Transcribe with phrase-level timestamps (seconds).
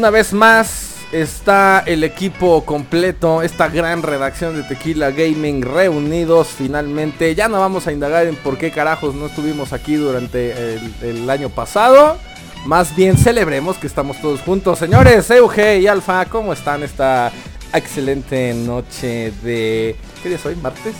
[0.00, 7.34] una vez más está el equipo completo, esta gran redacción de Tequila Gaming reunidos finalmente.
[7.34, 11.50] Ya no vamos a indagar en por qué carajos no estuvimos aquí durante el, año
[11.50, 12.16] pasado.
[12.64, 14.78] Más bien celebremos que estamos todos juntos.
[14.78, 17.30] Señores, Euge y Alfa, ¿cómo están esta
[17.74, 19.96] excelente noche de...
[20.22, 20.56] ¿Qué día es hoy?
[20.56, 20.94] ¿Martes?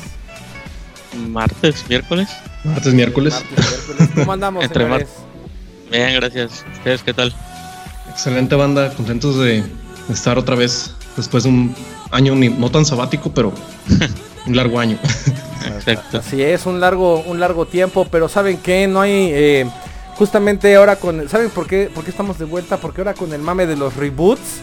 [1.27, 2.29] Martes, miércoles.
[2.65, 3.43] Martes, miércoles.
[4.15, 4.85] ¿Cómo andamos, Entre
[5.91, 6.67] Bien, gracias.
[6.75, 7.35] ¿Ustedes qué tal?
[8.11, 9.65] Excelente banda, contentos de
[10.11, 11.75] estar otra vez después de un
[12.11, 13.53] año no tan sabático, pero
[14.47, 14.99] un largo año.
[15.65, 16.19] Exacto.
[16.19, 18.87] Así es, un largo, un largo tiempo, pero ¿saben qué?
[18.87, 19.31] No hay...
[19.33, 19.71] Eh,
[20.17, 21.29] justamente ahora con...
[21.29, 22.79] ¿Saben por qué, por qué estamos de vuelta?
[22.79, 24.61] Porque ahora con el mame de los reboots,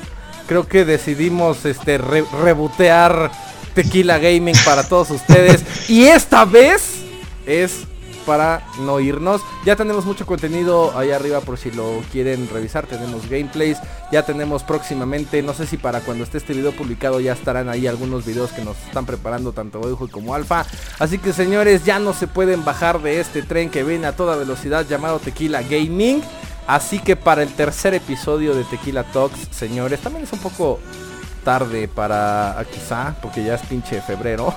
[0.47, 3.31] creo que decidimos este rebotear
[3.73, 5.63] Tequila Gaming para todos ustedes.
[5.89, 6.97] y esta vez
[7.45, 7.85] es
[8.27, 9.41] para no irnos.
[9.65, 12.85] Ya tenemos mucho contenido ahí arriba por si lo quieren revisar.
[12.85, 13.79] Tenemos gameplays.
[14.11, 17.87] Ya tenemos próximamente, no sé si para cuando esté este video publicado ya estarán ahí
[17.87, 20.65] algunos videos que nos están preparando tanto Ojo como Alfa.
[20.99, 24.35] Así que señores, ya no se pueden bajar de este tren que viene a toda
[24.35, 26.21] velocidad llamado Tequila Gaming.
[26.67, 30.79] Así que para el tercer episodio de Tequila Talks, señores, también es un poco
[31.47, 34.53] tarde para quizá, porque ya es pinche febrero.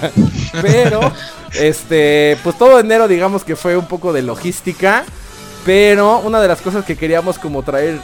[0.62, 1.12] pero,
[1.52, 5.04] este, pues todo enero digamos que fue un poco de logística.
[5.66, 8.00] Pero una de las cosas que queríamos como traer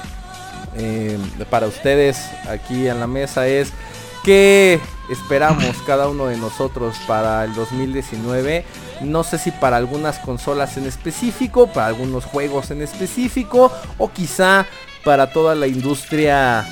[0.77, 1.17] eh,
[1.49, 2.19] para ustedes
[2.51, 3.73] aquí en la mesa es
[4.23, 8.67] que esperamos cada uno de nosotros para el 2019.
[9.01, 14.67] No sé si para algunas consolas en específico, para algunos juegos en específico o quizá
[15.03, 16.67] para toda la industria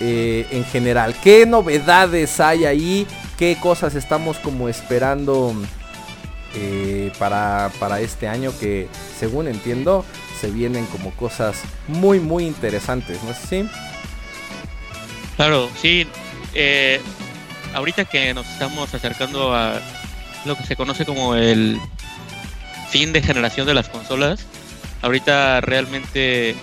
[0.00, 1.14] eh, en general.
[1.22, 3.06] ¿Qué novedades hay ahí?
[3.36, 5.54] ¿Qué cosas estamos como esperando
[6.54, 8.52] eh, para, para este año?
[8.58, 8.88] Que
[9.18, 10.04] según entiendo
[10.40, 11.56] se vienen como cosas
[11.88, 13.68] muy muy interesantes, ¿no es así?
[15.36, 16.06] Claro, sí.
[16.54, 17.00] Eh,
[17.74, 19.80] ahorita que nos estamos acercando a
[20.44, 21.78] lo que se conoce como el
[22.90, 24.46] fin de generación de las consolas,
[25.02, 26.56] ahorita realmente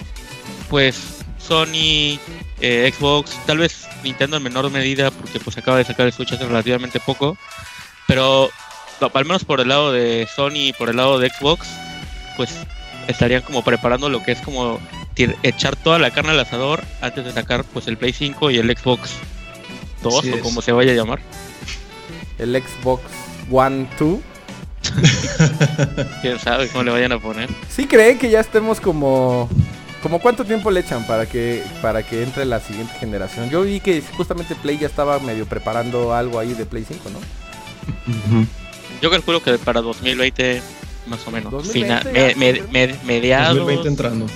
[0.69, 2.19] pues Sony,
[2.67, 6.33] eh, Xbox, tal vez Nintendo en menor medida porque pues acaba de sacar el Switch
[6.33, 7.37] hace relativamente poco,
[8.07, 8.49] pero
[8.99, 11.67] al menos por el lado de Sony y por el lado de Xbox,
[12.35, 12.49] pues
[13.07, 14.79] estarían como preparando lo que es como
[15.43, 18.75] echar toda la carne al asador antes de sacar pues el Play 5 y el
[18.75, 19.11] Xbox
[20.01, 21.19] 2 o como se vaya a llamar.
[22.39, 23.03] El Xbox
[23.51, 24.19] One 2.
[26.23, 27.47] Quién sabe cómo le vayan a poner.
[27.69, 29.49] ¿Sí creen que ya estemos como
[30.05, 33.49] ¿Como cuánto tiempo le echan para que para que entre la siguiente generación?
[33.49, 38.45] Yo vi que justamente Play ya estaba medio preparando algo ahí de Play 5, ¿no?
[39.01, 40.61] Yo calculo que para 2020
[41.07, 41.51] más o menos.
[43.03, 43.57] mediados.
[43.57, 44.27] 2020 entrando.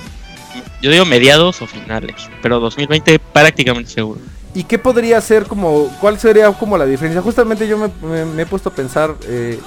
[0.81, 4.21] Yo digo mediados o finales, pero 2020 prácticamente seguro.
[4.55, 7.21] ¿Y qué podría ser como, cuál sería como la diferencia?
[7.21, 9.59] Justamente yo me, he puesto a pensar, eh,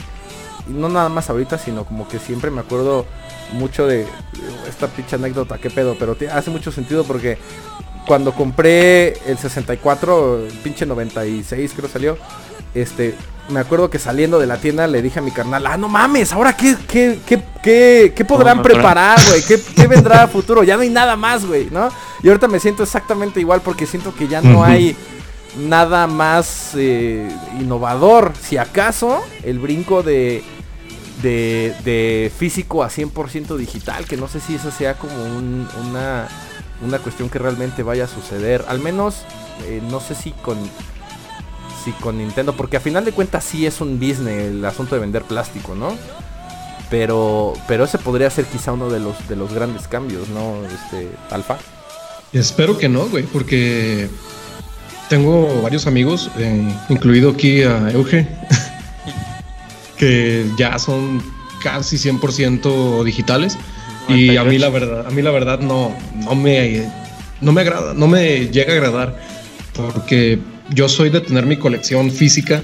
[0.69, 3.07] no nada más ahorita, sino como que siempre me acuerdo
[3.53, 4.07] mucho de
[4.69, 7.39] esta pinche anécdota, qué pedo, pero hace mucho sentido porque
[8.07, 12.19] cuando compré el 64, el pinche 96 creo salió,
[12.75, 13.15] este,
[13.49, 16.33] me acuerdo que saliendo de la tienda le dije a mi carnal, ah, no mames,
[16.33, 20.91] ahora qué, qué, qué, qué, podrán preparar, güey, ¿Qué, vendrá a futuro, ya no hay
[20.91, 21.91] nada más, güey, ¿no?
[22.23, 24.97] Y ahorita me siento exactamente igual porque siento que ya no hay
[25.59, 27.29] nada más eh,
[27.61, 30.43] innovador, si acaso el brinco de
[31.23, 36.29] de, físico a 100% digital, que no sé si eso sea como una,
[36.83, 38.65] una cuestión que realmente vaya a suceder.
[38.69, 39.23] Al menos,
[39.67, 40.59] eh, no sé si con,
[41.85, 45.01] si con Nintendo, porque a final de cuentas sí es un business el asunto de
[45.01, 45.97] vender plástico, ¿no?
[46.91, 50.57] Pero, pero ese podría ser quizá uno de los, de los grandes cambios, ¿no?
[50.67, 51.57] Este, Alfa.
[52.33, 54.11] Espero que no, güey, porque
[55.09, 58.27] tengo varios amigos, eh, incluido aquí a Euge,
[59.97, 61.23] que ya son
[61.63, 63.59] casi 100% digitales.
[64.09, 66.91] Y a mí la verdad, a mí la verdad no, no me
[67.41, 69.17] no me agrada, no me llega a agradar
[69.75, 70.39] porque
[70.71, 72.63] yo soy de tener mi colección física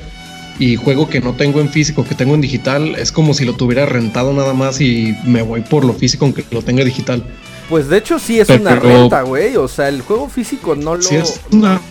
[0.58, 3.54] y juego que no tengo en físico, que tengo en digital, es como si lo
[3.54, 7.24] tuviera rentado nada más y me voy por lo físico aunque lo tenga digital.
[7.68, 11.10] Pues de hecho sí es una renta, güey, o sea, el juego físico no lo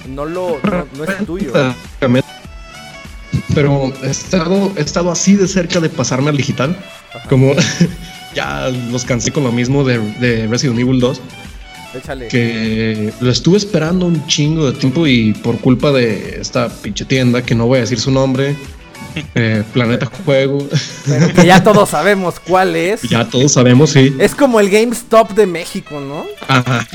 [0.08, 0.60] no, lo
[0.98, 1.54] no, es tuyo
[3.58, 6.78] pero he estado, he estado así de cerca de pasarme al digital.
[7.28, 7.56] Como
[8.36, 11.22] ya los cansé con lo mismo de, Resident Evil 2.
[11.96, 12.28] Échale.
[12.28, 17.42] Que lo estuve esperando un chingo de tiempo y por culpa de esta pinche tienda,
[17.42, 18.56] que no voy a decir su nombre,
[19.36, 20.68] eh, Planeta Juego.
[21.06, 23.02] Pero que ya todos sabemos cuál es.
[23.04, 24.16] Ya todos sabemos, sí.
[24.20, 26.26] Es como el GameStop de México, ¿no?
[26.48, 26.86] Ajá.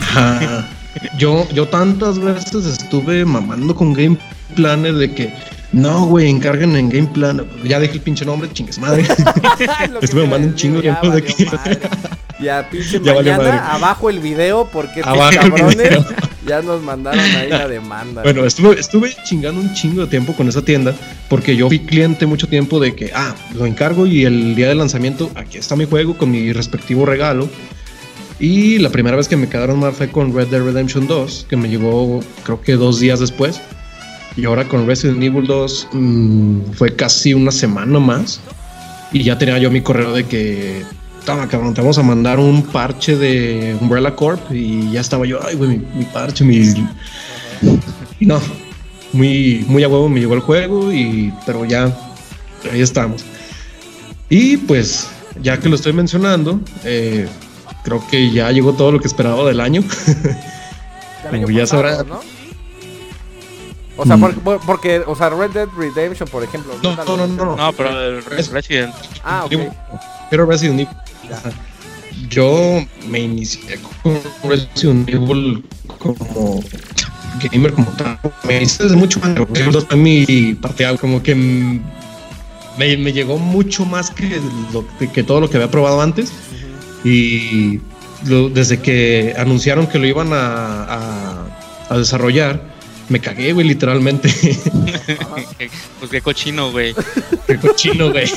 [1.19, 4.19] yo, yo tantas veces estuve mamando con Game
[4.54, 5.32] Planner de que
[5.72, 7.46] no, güey, encarguen en Game Plan.
[7.64, 9.06] Ya dejé el pinche nombre, chingues madre.
[10.02, 11.80] Estuve mamando un chingo ya de.
[12.40, 15.98] Ya pinche ya mañana abajo el video porque abajo cabrones
[16.47, 18.23] ya nos mandaron ahí la demanda.
[18.23, 20.94] Bueno, estuve, estuve chingando un chingo de tiempo con esa tienda
[21.29, 24.75] porque yo fui cliente mucho tiempo de que, ah, lo encargo y el día de
[24.75, 27.49] lanzamiento, aquí está mi juego con mi respectivo regalo.
[28.39, 31.56] Y la primera vez que me quedaron mal fue con Red Dead Redemption 2, que
[31.56, 33.61] me llegó creo que dos días después.
[34.37, 38.41] Y ahora con Resident Evil 2 mm, fue casi una semana más.
[39.12, 40.83] Y ya tenía yo mi correo de que,
[41.24, 44.40] toma cabrón, te vamos a mandar un parche de Umbrella Corp.
[44.50, 46.86] Y ya estaba yo, ay, güey, mi, parche, mi...
[48.20, 48.40] No,
[49.12, 51.96] muy, muy a huevo me llegó el juego, y, pero ya,
[52.72, 53.24] ahí estamos.
[54.28, 55.08] Y pues,
[55.40, 57.28] ya que lo estoy mencionando, eh,
[57.84, 59.82] creo que ya llegó todo lo que esperaba del año.
[61.30, 62.02] Como ya sabrá.
[62.02, 62.20] ¿no?
[63.96, 64.60] O sea, mm.
[64.66, 66.74] porque, o sea, Red Dead Redemption, por ejemplo.
[66.82, 67.72] No, no, no, no, no.
[67.72, 68.94] pero el Resident.
[69.22, 69.52] Ah, ok.
[70.30, 70.88] Pero Resident Evil.
[72.29, 75.64] Yo me inicié con Resident Evil
[75.99, 76.62] como
[77.43, 78.19] gamer como tal.
[78.46, 79.34] Me hice desde mucho más.
[79.88, 84.40] Fue mi parte como que me, me, llegó mucho más que,
[84.73, 86.32] lo, que todo lo que había probado antes.
[87.05, 87.81] Y
[88.23, 91.46] desde que anunciaron que lo iban a, a,
[91.88, 92.71] a desarrollar,
[93.12, 94.29] me cagué, güey, literalmente.
[96.00, 96.94] pues qué cochino, güey.
[97.47, 98.29] Qué cochino, güey.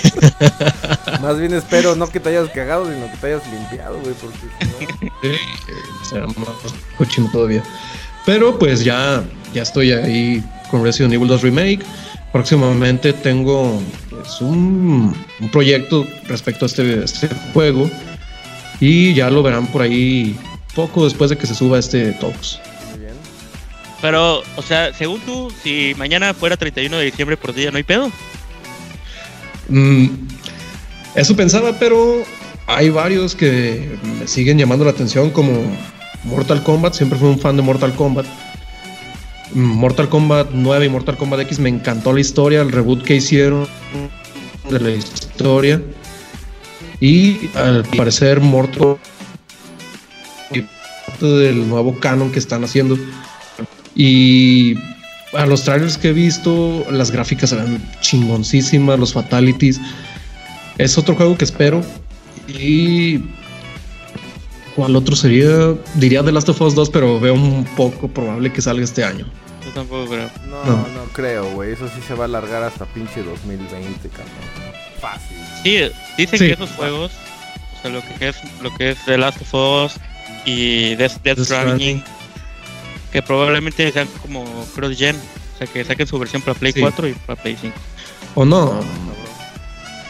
[1.22, 5.38] Más bien espero no que te hayas cagado, sino que te hayas limpiado, güey, porque
[6.04, 6.28] si no...
[6.28, 7.64] más cochino todavía.
[8.26, 9.24] Pero pues ya,
[9.54, 11.80] ya estoy ahí con Resident Evil 2 Remake.
[12.34, 17.90] Próximamente tengo pues, un, un, proyecto respecto a este, este juego.
[18.82, 20.38] Y ya lo verán por ahí
[20.76, 22.60] poco después de que se suba este Talks.
[24.06, 27.84] Pero, o sea, según tú, si mañana fuera 31 de diciembre por día, ¿no hay
[27.84, 28.12] pedo?
[29.68, 30.10] Mm,
[31.16, 32.22] eso pensaba, pero
[32.68, 35.54] hay varios que me siguen llamando la atención, como
[36.24, 36.94] Mortal Kombat.
[36.94, 38.28] Siempre fui un fan de Mortal Kombat.
[39.54, 43.16] Mm, Mortal Kombat 9 y Mortal Kombat X me encantó la historia, el reboot que
[43.16, 43.68] hicieron
[44.70, 45.82] de la historia.
[47.00, 49.00] Y al parecer Mortal
[51.20, 53.00] del nuevo canon que están haciendo
[53.96, 54.76] y
[55.34, 59.80] a los trailers que he visto, las gráficas ven chingoncísimas, los fatalities.
[60.78, 61.82] Es otro juego que espero.
[62.48, 63.22] Y.
[64.76, 65.74] ¿Cuál otro sería?
[65.96, 69.26] Diría The Last of Us 2, pero veo un poco probable que salga este año.
[69.64, 70.30] Yo tampoco creo.
[70.50, 71.72] No, no, creo, güey.
[71.72, 74.28] Eso sí se va a alargar hasta pinche 2020, cabrón.
[75.00, 75.38] Fácil.
[75.64, 75.80] Sí,
[76.18, 77.12] dicen que esos juegos,
[77.78, 79.94] o sea, lo que es, lo que es The Last of Us
[80.46, 82.04] y Death, Stranding
[83.16, 84.44] que probablemente sean como
[84.76, 87.74] cross-gen, o sea, que saquen su versión para Play 4 y para Play 5.
[88.36, 88.78] O no,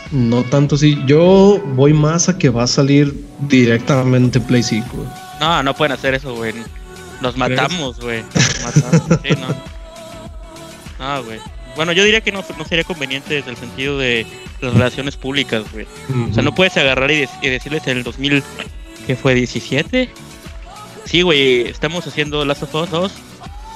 [0.09, 0.97] no tanto sí.
[1.05, 4.87] Yo voy más a que va a salir directamente Play 5.
[5.39, 6.55] No, no pueden hacer eso, güey.
[7.21, 8.23] Nos matamos, güey.
[8.63, 9.19] matamos.
[9.23, 9.55] sí, no.
[10.97, 11.39] No, güey.
[11.75, 14.25] Bueno, yo diría que no, no sería conveniente desde el sentido de
[14.61, 15.85] las relaciones públicas, güey.
[16.31, 18.41] O sea, no puedes agarrar y, y decirles en el 2000
[19.05, 20.09] que fue 17
[21.05, 23.11] Sí, güey, estamos haciendo Last of Us 2.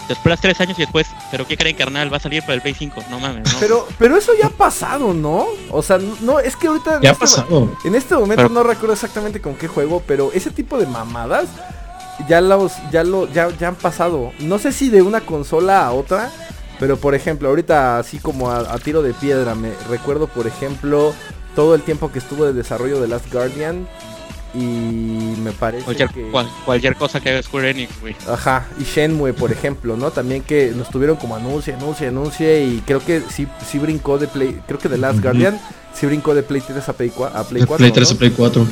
[0.09, 2.11] Después tres años y después, pero ¿qué creen, carnal?
[2.11, 3.03] Va a salir para el Play 5.
[3.11, 3.59] No mames, no.
[3.59, 5.45] Pero, pero eso ya ha pasado, ¿no?
[5.69, 6.99] O sea, no, es que ahorita.
[7.01, 7.71] Ya ha este pasado.
[7.83, 11.47] En este momento no recuerdo exactamente con qué juego, pero ese tipo de mamadas
[12.27, 14.31] ya los, ya lo, ya, ya han pasado.
[14.39, 16.31] No sé si de una consola a otra.
[16.79, 21.13] Pero por ejemplo, ahorita así como a, a tiro de piedra, me recuerdo por ejemplo
[21.53, 23.85] todo el tiempo que estuvo de desarrollo de Last Guardian
[24.53, 26.31] y me parece cualquier, que...
[26.65, 28.15] cualquier cosa que haga Square Enix, güey.
[28.27, 30.11] Ajá, y Shenmue, por ejemplo, ¿no?
[30.11, 34.27] También que nos tuvieron como anuncio, anuncio, anuncio y creo que sí, sí brincó de
[34.27, 35.59] Play, creo que de Last Guardian
[35.93, 37.77] sí brincó de Play 3 a Play, 4, a Play 4.
[37.77, 38.67] Play 3 a Play 4.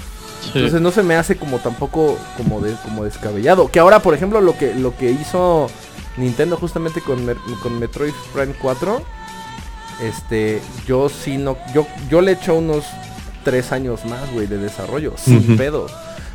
[0.54, 3.70] Entonces no se me hace como tampoco como de como descabellado.
[3.70, 5.70] Que ahora, por ejemplo, lo que lo que hizo
[6.16, 7.20] Nintendo justamente con,
[7.62, 9.04] con Metroid Prime 4
[10.02, 12.86] este, yo sí no, yo, yo le echo unos
[13.44, 15.88] tres años más, güey, de desarrollo, sin pedo.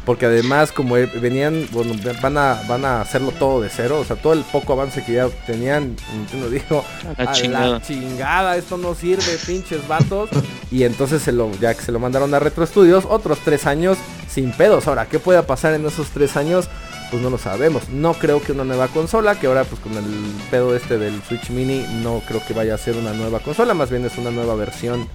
[0.04, 4.00] Porque además, como venían, bueno, van a, van a hacerlo todo de cero.
[4.00, 6.85] O sea, todo el poco avance que ya tenían, Nintendo dijo,
[7.16, 8.56] a, la, chingada.
[8.56, 10.30] esto no sirve, pinches vatos.
[10.73, 13.97] y entonces se lo, ya que se lo mandaron a Retro Studios, otros tres años
[14.28, 14.88] sin pedos.
[14.88, 16.68] Ahora, ¿qué puede pasar en esos tres años?
[17.12, 17.88] Pues no lo sabemos.
[17.88, 20.04] No creo que una nueva consola, que ahora pues con el
[20.50, 23.90] pedo este del Switch Mini, no creo que vaya a ser una nueva consola, más
[23.90, 25.06] bien es una nueva versión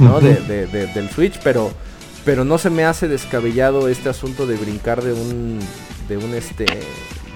[0.00, 0.20] ¿no?
[0.20, 1.72] de, del Switch, pero,
[2.24, 5.60] pero no se me hace descabellado este asunto de brincar de un,
[6.08, 6.66] de un este,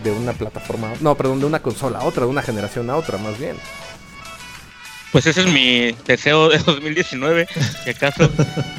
[0.02, 3.18] de una plataforma, no, perdón, de una consola a otra, de una generación a otra,
[3.18, 3.56] más bien.
[5.12, 7.47] Pues ese es mi deseo de 2019,
[7.85, 8.28] que acaso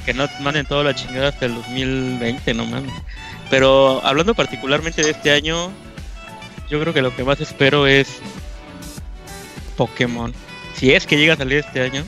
[0.06, 2.92] que no manden toda la chingada hasta el 2020, no mames.
[3.50, 5.72] Pero hablando particularmente de este año,
[6.70, 8.20] yo creo que lo que más espero es
[9.78, 10.34] Pokémon.
[10.76, 12.04] Si es que llega a salir este año,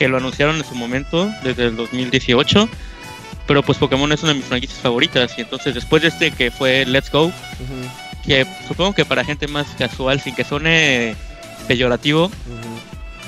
[0.00, 2.70] que lo anunciaron en su momento, desde el 2018.
[3.46, 5.34] Pero pues Pokémon es una de mis franquicias favoritas.
[5.36, 7.30] Y entonces después de este que fue Let's Go,
[8.24, 11.16] que supongo que para gente más casual, sin que suene
[11.68, 12.30] peyorativo,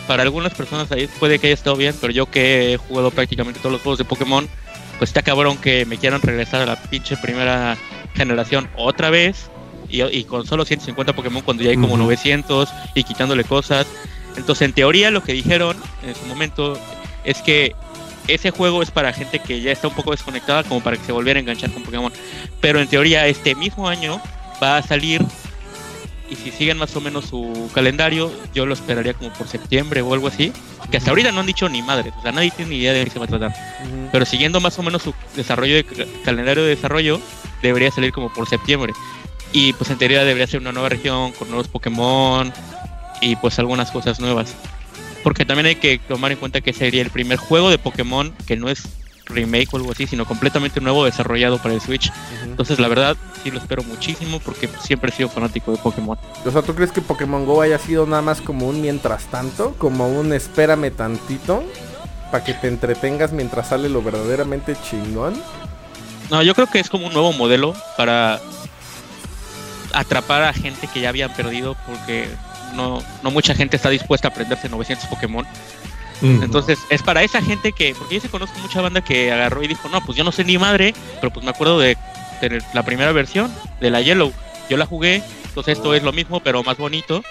[0.06, 3.60] para algunas personas ahí puede que haya estado bien, pero yo que he jugado prácticamente
[3.60, 4.48] todos los juegos de Pokémon,
[4.96, 7.76] pues está cabrón que me quieran regresar a la pinche primera
[8.14, 9.50] generación otra vez
[9.90, 13.86] y, con solo 150 Pokémon cuando ya hay como 900 y quitándole cosas.
[14.36, 16.78] Entonces, en teoría, lo que dijeron en su momento
[17.24, 17.74] es que
[18.28, 21.12] ese juego es para gente que ya está un poco desconectada, como para que se
[21.12, 22.12] volviera a enganchar con Pokémon.
[22.60, 24.20] Pero en teoría, este mismo año
[24.62, 25.22] va a salir.
[26.30, 30.14] Y si siguen más o menos su calendario, yo lo esperaría como por septiembre o
[30.14, 30.50] algo así.
[30.90, 33.04] Que hasta ahorita no han dicho ni madre, o sea, nadie tiene ni idea de
[33.04, 33.52] qué se va a tratar.
[34.10, 35.84] Pero siguiendo más o menos su desarrollo de
[36.24, 37.20] calendario de desarrollo,
[37.60, 38.94] debería salir como por septiembre.
[39.52, 42.50] Y pues en teoría debería ser una nueva región con nuevos Pokémon
[43.22, 44.54] y pues algunas cosas nuevas.
[45.22, 48.56] Porque también hay que tomar en cuenta que sería el primer juego de Pokémon que
[48.56, 48.82] no es
[49.26, 52.12] remake o algo así, sino completamente nuevo desarrollado para el Switch.
[52.44, 56.18] Entonces la verdad sí lo espero muchísimo porque siempre he sido fanático de Pokémon.
[56.44, 59.74] O sea, ¿tú crees que Pokémon Go haya sido nada más como un mientras tanto?
[59.78, 61.62] Como un espérame tantito
[62.32, 65.40] para que te entretengas mientras sale lo verdaderamente chingón?
[66.30, 68.40] No, yo creo que es como un nuevo modelo para
[69.92, 72.28] atrapar a gente que ya habían perdido porque
[72.74, 75.46] no, no mucha gente está dispuesta a aprenderse 900 Pokémon.
[76.22, 79.66] Entonces es para esa gente que, porque yo se conozco mucha banda que agarró y
[79.66, 81.96] dijo, no, pues yo no sé ni madre, pero pues me acuerdo de,
[82.72, 84.32] la primera versión, de la Yellow.
[84.70, 87.24] Yo la jugué, entonces esto es lo mismo, pero más bonito.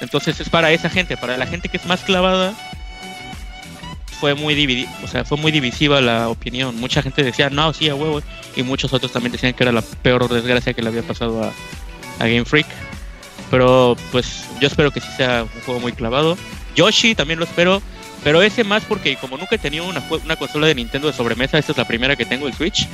[0.00, 2.52] Entonces es para esa gente, para la gente que es más clavada,
[4.18, 6.76] fue muy o sea, fue muy divisiva la opinión.
[6.80, 8.22] Mucha gente decía, no, sí, a huevo,
[8.56, 11.52] y muchos otros también decían que era la peor desgracia que le había pasado a,
[12.18, 12.66] a Game Freak.
[13.50, 16.36] Pero pues yo espero que sí sea un juego muy clavado.
[16.76, 17.82] Yoshi también lo espero,
[18.22, 21.58] pero ese más porque como nunca he tenido una, una consola de Nintendo de sobremesa,
[21.58, 22.88] esta es la primera que tengo, el Switch.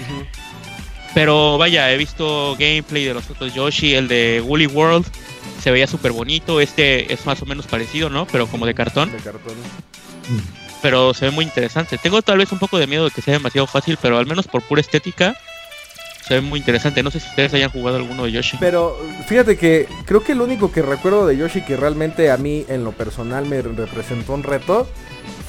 [1.15, 5.07] Pero vaya, he visto gameplay de los otros Yoshi, el de Woolly World,
[5.63, 8.27] se veía súper bonito, este es más o menos parecido, ¿no?
[8.27, 9.11] Pero como de cartón.
[9.13, 9.55] De cartón
[10.83, 11.99] pero se ve muy interesante.
[11.99, 14.47] Tengo tal vez un poco de miedo de que sea demasiado fácil, pero al menos
[14.47, 15.37] por pura estética
[16.26, 17.02] se ve muy interesante.
[17.02, 18.56] No sé si ustedes hayan jugado alguno de Yoshi.
[18.59, 22.64] Pero fíjate que creo que el único que recuerdo de Yoshi que realmente a mí
[22.68, 24.87] en lo personal me representó un reto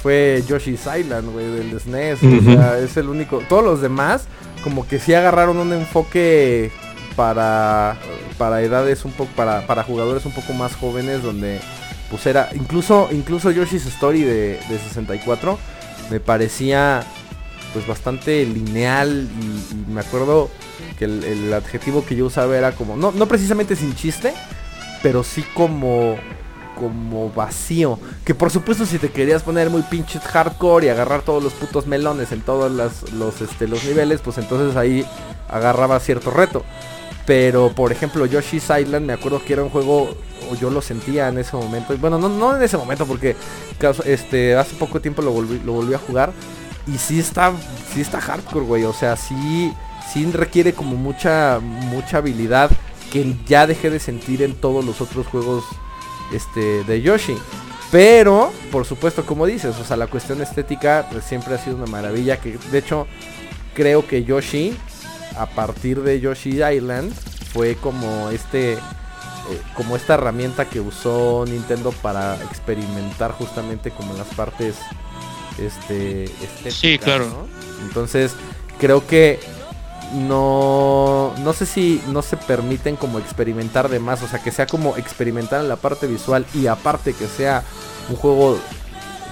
[0.02, 2.24] fue Yoshi's Island, güey, del SNES.
[2.24, 3.42] E o sea, es el único.
[3.50, 4.28] Todos los demás
[4.64, 6.72] como que sí agarraron un enfoque
[7.16, 7.98] para
[8.38, 11.60] para edades un poco para para jugadores un poco más jóvenes donde
[12.10, 15.60] pues era, incluso, incluso Yoshi's Story de, 64
[16.10, 17.04] me parecía
[17.74, 20.50] pues bastante lineal y, me acuerdo
[20.98, 24.34] que el, adjetivo que yo usaba era como, no, no precisamente sin chiste,
[25.02, 26.18] pero sí como
[26.78, 28.00] como vacío.
[28.24, 31.88] Que por supuesto si te querías poner muy pinches hardcore y agarrar todos los putos
[31.88, 35.06] melones en todos los, este, los niveles, pues entonces ahí
[35.50, 36.64] agarraba cierto reto.
[37.26, 40.16] Pero por ejemplo Yoshi's Island me acuerdo que era un juego,
[40.50, 41.98] o yo lo sentía en ese momento.
[41.98, 43.36] Bueno, no, no en ese momento porque
[44.06, 46.32] este, hace poco tiempo lo volví, lo volví a jugar.
[46.88, 47.54] Y sí está,
[47.94, 48.84] sí está hardcore, güey.
[48.86, 49.74] O sea, sí,
[50.12, 52.72] sí requiere como mucha, mucha habilidad
[53.12, 55.64] que ya dejé de sentir en todos los otros juegos
[56.32, 57.38] este, de Yoshi.
[57.92, 61.86] Pero, por supuesto, como dices, o sea, la cuestión estética pues, siempre ha sido una
[61.86, 62.38] maravilla.
[62.38, 63.08] Que de hecho,
[63.74, 64.76] creo que Yoshi
[65.38, 67.14] a partir de Yoshi Island
[67.54, 74.28] fue como este eh, como esta herramienta que usó Nintendo para experimentar justamente como las
[74.28, 74.76] partes
[75.58, 77.48] este estéticas, sí claro.
[77.84, 78.34] entonces
[78.80, 79.40] creo que
[80.14, 84.68] no no sé si no se permiten como experimentar de más o sea que sea
[84.68, 87.64] como experimentar en la parte visual y aparte que sea
[88.10, 88.58] un juego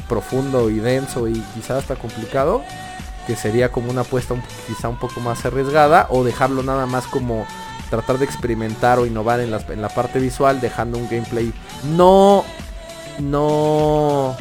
[0.10, 2.62] profundo y denso y quizás hasta complicado
[3.26, 4.36] que sería como una apuesta
[4.68, 7.46] quizá un poco más arriesgada, o dejarlo nada más como
[7.90, 11.54] tratar de experimentar o innovar en, en la parte visual, dejando un gameplay
[11.96, 12.44] no,
[13.20, 14.36] no,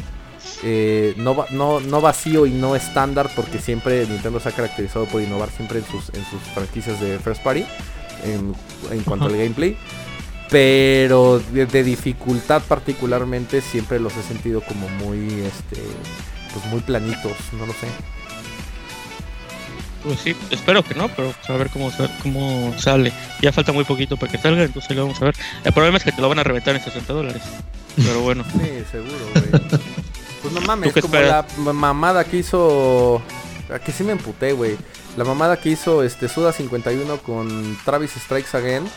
[0.67, 5.21] eh, no, no, no, vacío y no estándar, porque siempre Nintendo se ha caracterizado por
[5.21, 7.63] innovar siempre en sus, en sus franquicias de first party
[8.23, 8.55] en,
[8.89, 9.77] en cuanto al gameplay.
[10.49, 15.83] Pero de, de, dificultad particularmente siempre los he sentido como muy, este,
[16.51, 17.87] pues muy planitos, no lo sé.
[20.03, 21.91] Pues sí, espero que no, pero a ver cómo,
[22.23, 23.13] cómo sale.
[23.39, 25.35] Ya falta muy poquito para que salga, entonces lo vamos a ver.
[25.63, 27.43] El problema es que te lo van a reventar en 60 dólares.
[27.95, 28.43] Pero bueno.
[28.51, 30.01] Sí, seguro, güey.
[30.45, 33.19] Pues no mames, como la mamada que hizo...
[33.83, 34.77] Que sí me emputé, güey.
[35.17, 38.87] La mamada que hizo este Suda 51 con Travis Strikes Again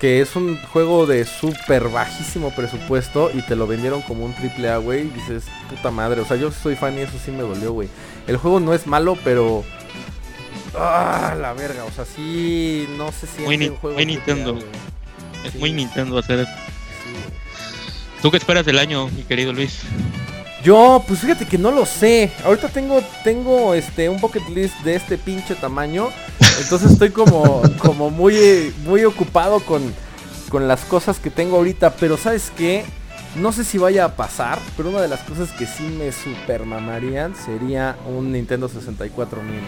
[0.00, 4.68] que es un juego de súper bajísimo presupuesto y te lo vendieron como un triple
[4.68, 5.04] A, güey.
[5.10, 7.88] Dices, puta madre, o sea, yo soy fan y eso sí me dolió, güey.
[8.26, 9.62] El juego no es malo, pero...
[10.74, 13.42] Ah, la verga, o sea, sí, no sé si...
[13.42, 14.58] Muy, juego muy Nintendo.
[15.44, 16.52] es muy Nintendo hacer eso.
[18.22, 19.82] ¿Tú qué esperas del año, mi querido Luis?
[20.62, 22.30] Yo, pues fíjate que no lo sé.
[22.44, 26.08] Ahorita tengo, tengo este, un bucket list de este pinche tamaño.
[26.60, 29.82] Entonces estoy como, como muy, muy ocupado con,
[30.48, 31.94] con las cosas que tengo ahorita.
[31.94, 32.84] Pero ¿sabes qué?
[33.34, 36.66] No sé si vaya a pasar, pero una de las cosas que sí me super
[36.66, 39.58] mamarían sería un Nintendo 64 mini.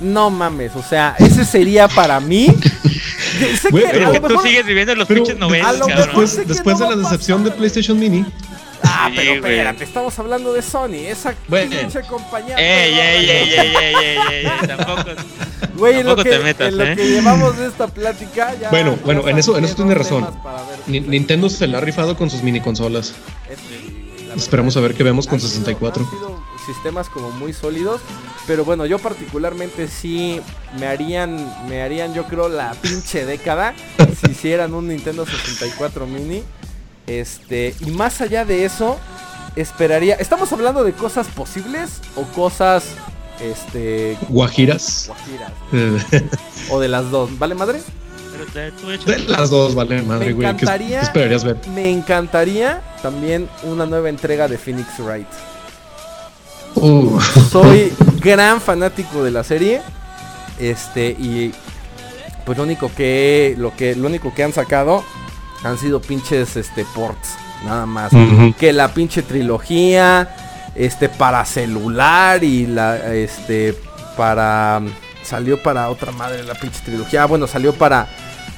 [0.00, 2.46] No mames, o sea, ese sería para mí.
[3.60, 5.86] sé que, tú sigues viviendo los pinches 90.
[5.94, 8.24] Después, después de la decepción de PlayStation Mini.
[8.94, 12.56] Ah, pero espérate, estamos hablando de Sony, esa pinche compañía.
[12.56, 15.10] Ey, ey, ey, ey, ey, ey, ey, tampoco.
[15.76, 16.96] Güey, en lo, que, te metas, en lo ¿eh?
[16.96, 18.70] que llevamos de esta plática ya.
[18.70, 20.28] Bueno, bueno, en eso, en eso tiene razón.
[20.86, 23.14] Nintendo se la ha rifado con sus mini consolas.
[24.36, 26.06] Esperamos a ver qué vemos con 64.
[26.66, 28.00] sistemas como muy sólidos,
[28.46, 30.40] pero bueno, yo particularmente sí
[30.78, 33.74] me harían, me harían yo creo la pinche década
[34.20, 36.42] si hicieran un Nintendo 64 mini.
[37.06, 38.98] Este, y más allá de eso,
[39.56, 40.14] esperaría.
[40.14, 42.84] ¿Estamos hablando de cosas posibles o cosas
[43.40, 45.10] este guajiras?
[46.70, 47.80] o de las dos, ¿vale madre?
[48.54, 50.56] De las dos, vale madre, güey.
[50.56, 51.56] ¿Qué, esperarías ver?
[51.74, 55.26] Me encantaría también una nueva entrega de Phoenix Wright.
[56.74, 57.20] Uh.
[57.50, 59.82] Soy gran fanático de la serie.
[60.58, 61.52] Este, y
[62.44, 65.04] pues lo único que lo que lo único que han sacado
[65.64, 68.12] han sido pinches este ports, nada más.
[68.58, 70.34] Que la pinche trilogía
[70.74, 73.74] este para celular y la este
[74.16, 74.80] para
[75.22, 77.22] salió para otra madre la pinche trilogía.
[77.22, 78.08] Ah, bueno, salió para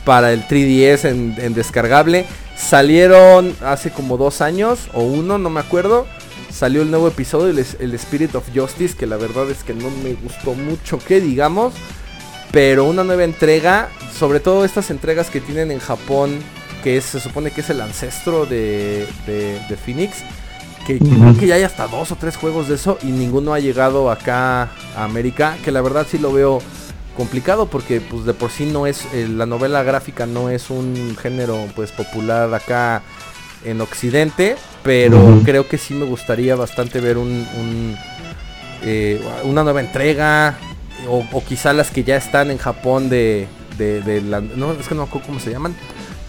[0.04, 2.26] para el 3DS en, descargable.
[2.56, 6.06] Salieron hace como dos años o uno, no me acuerdo.
[6.50, 9.90] Salió el nuevo episodio, el, el Spirit of Justice, que la verdad es que no
[9.90, 11.74] me gustó mucho que digamos.
[12.52, 16.38] Pero una nueva entrega, sobre todo estas entregas que tienen en Japón
[16.84, 20.18] que se supone que es el ancestro de, de, Phoenix.
[20.86, 23.58] Que creo que ya hay hasta dos o tres juegos de eso y ninguno ha
[23.58, 25.56] llegado acá a América.
[25.64, 26.60] Que la verdad sí lo veo
[27.16, 31.16] complicado porque pues de por sí no es eh, la novela gráfica no es un
[31.16, 33.02] género pues popular acá
[33.64, 37.96] en Occidente, pero creo que sí me gustaría bastante ver un,
[38.82, 40.58] eh, una nueva entrega
[41.08, 45.06] o, quizá las que ya están en Japón de, de, la, no es que no
[45.06, 45.74] cómo se llaman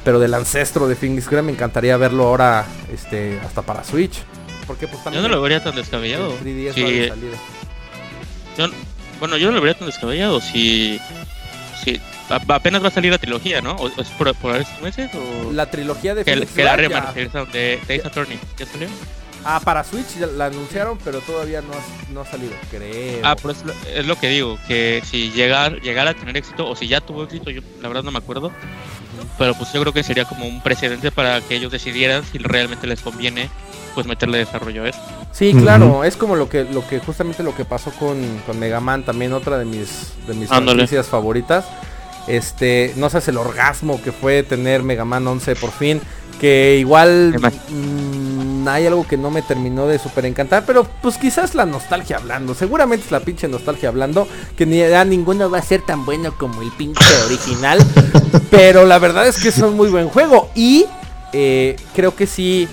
[0.05, 4.21] pero del ancestro de Phoenix Grim me encantaría verlo ahora este hasta para Switch.
[4.67, 6.33] Porque pues Yo no lo vería tan descabellado.
[9.19, 10.99] bueno, yo no lo vería tan descabellado si
[11.83, 13.75] si apenas va a salir la trilogía, ¿no?
[13.75, 17.51] ¿O es por, por estos meses o la trilogía de Phoenix que, que la remasterización
[17.51, 18.87] de, Ace Attorney ya salió?
[19.47, 23.19] Ah, para Switch la anunciaron, pero todavía no ha, no ha salido, creo.
[23.23, 26.88] Ah, pero es lo, que digo, que si llegar, llegar a tener éxito, o si
[26.88, 28.51] ya tuvo éxito, yo la verdad no me acuerdo,
[29.38, 32.88] pero pues yo creo que sería como un precedente para que ellos decidieran si realmente
[32.88, 33.49] les conviene
[33.93, 34.99] pues meterle desarrollo a eso.
[35.31, 38.79] Sí, claro, es como lo que lo que justamente lo que pasó con, con Mega
[38.79, 41.65] Man, también otra de mis de mis noticias favoritas.
[42.27, 46.01] Este, no sé, el orgasmo que fue tener Mega Man 11 por fin,
[46.41, 47.36] que igual
[47.69, 48.24] mmm,
[48.73, 52.54] hay algo que no me terminó de super encantar, pero pues quizás la nostalgia hablando,
[52.54, 56.36] seguramente es la pinche nostalgia hablando, que ni a ninguno va a ser tan bueno
[56.38, 57.80] como el pinche original,
[58.51, 60.86] pero la verdad es que es un muy buen juego y
[61.34, 62.67] eh, creo que sí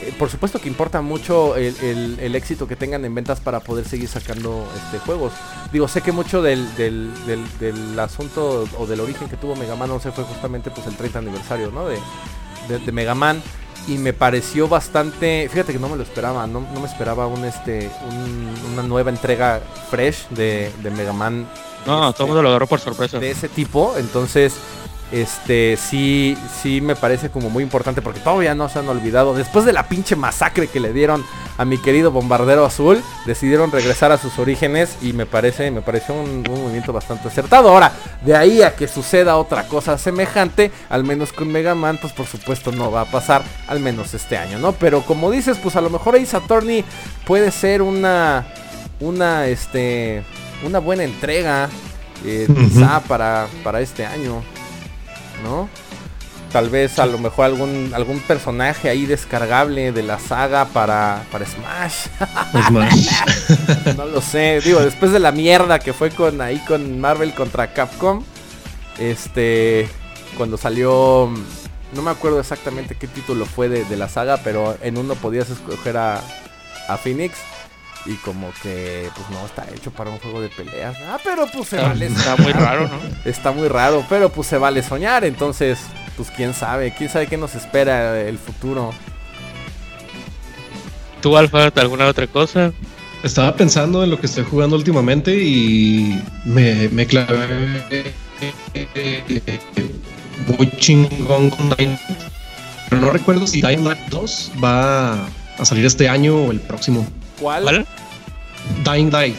[0.00, 4.08] eh, por supuesto que importa mucho el, éxito que tengan en ventas para poder seguir
[4.08, 5.32] sacando este juegos.
[5.72, 6.68] Digo, sé que mucho del,
[7.98, 11.72] asunto o del origen que tuvo Mega Man 11 fue justamente pues el 30 aniversario,
[11.72, 11.86] ¿no?
[11.88, 11.98] De,
[12.78, 13.42] de, Mega Man.
[13.88, 15.48] Y me pareció bastante.
[15.50, 16.46] Fíjate que no me lo esperaba.
[16.46, 17.90] No, me esperaba un este.
[18.72, 21.48] una nueva entrega fresh de, de Mega Man.
[21.86, 23.18] No, todo el mundo lo agarró por sorpresa.
[23.18, 23.94] De ese tipo.
[23.96, 24.54] Entonces
[25.10, 29.34] este sí, sí me parece como muy importante porque todavía no se han olvidado.
[29.34, 31.24] Después de la pinche masacre que le dieron
[31.56, 36.14] a mi querido bombardero azul, decidieron regresar a sus orígenes y me parece, me pareció
[36.14, 37.70] un, movimiento bastante acertado.
[37.70, 37.92] Ahora,
[38.24, 42.26] de ahí a que suceda otra cosa semejante, al menos con Mega Man, pues por
[42.26, 44.72] supuesto no va a pasar, al menos este año, ¿no?
[44.72, 46.84] Pero como dices, pues a lo mejor Ace Attorney
[47.26, 48.46] puede ser una,
[49.00, 50.22] una, este,
[50.64, 51.68] una buena entrega
[52.24, 54.42] eh, quizá para, para este año,
[55.42, 55.68] ¿no?
[56.52, 61.44] Tal vez a lo mejor algún algún personaje ahí descargable de la saga para, para
[61.44, 62.06] Smash.
[62.66, 63.96] Smash.
[63.96, 64.60] no lo sé.
[64.64, 68.22] Digo, después de la mierda que fue con ahí con Marvel contra Capcom.
[68.98, 69.88] Este.
[70.38, 71.30] Cuando salió.
[71.92, 75.50] No me acuerdo exactamente qué título fue de, de la saga, pero en uno podías
[75.50, 76.22] escoger a,
[76.88, 77.38] a Phoenix.
[78.06, 80.96] Y como que, pues no, está hecho para un juego de peleas.
[81.06, 82.06] Ah, pero pues se vale.
[82.06, 82.98] Está muy raro, ¿no?
[83.24, 85.24] Está muy raro, pero pues se vale soñar.
[85.24, 85.78] Entonces,
[86.16, 88.92] pues quién sabe, quién sabe qué nos espera el futuro.
[91.20, 92.72] ¿Tú, Alfa, alguna otra cosa?
[93.22, 98.14] Estaba pensando en lo que estoy jugando últimamente y me, me clavé
[100.46, 101.98] muy chingón con Dying
[102.88, 105.26] Pero no recuerdo si Dying Light 2 va
[105.58, 107.06] a salir este año o el próximo.
[107.40, 107.62] ¿Cuál?
[107.62, 107.86] ¿Cuál?
[108.84, 109.36] Dying Light.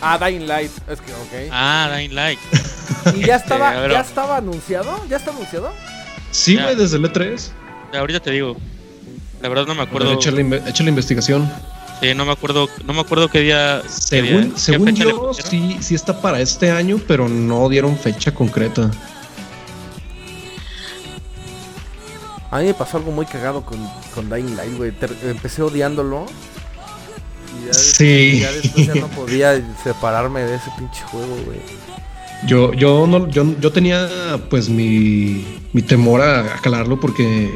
[0.00, 0.70] Ah, Dying Light.
[0.88, 1.50] Es que, ok.
[1.50, 2.38] Ah, Dying Light.
[3.14, 5.04] ¿Y ya estaba, ya estaba anunciado?
[5.08, 5.72] ¿Ya está anunciado?
[6.30, 7.50] Sí, güey, desde el E3.
[7.94, 8.56] Ahorita te digo.
[9.40, 10.12] La verdad no me acuerdo.
[10.12, 11.50] Echa la, la, investigación.
[12.00, 13.82] Sí, no me acuerdo, no me acuerdo qué día.
[13.88, 18.90] Según, según yo, sí, sí está para este año, pero no dieron fecha concreta.
[22.50, 23.78] A mí me pasó algo muy cagado con,
[24.14, 24.92] con Dying Light, güey.
[25.22, 26.26] Empecé odiándolo.
[27.66, 28.40] Ya, sí.
[28.40, 31.60] ya después ya no podía separarme de ese pinche juego, güey.
[32.46, 34.08] Yo, yo, no, yo, yo tenía
[34.48, 37.50] pues mi, mi temor a, calarlo porque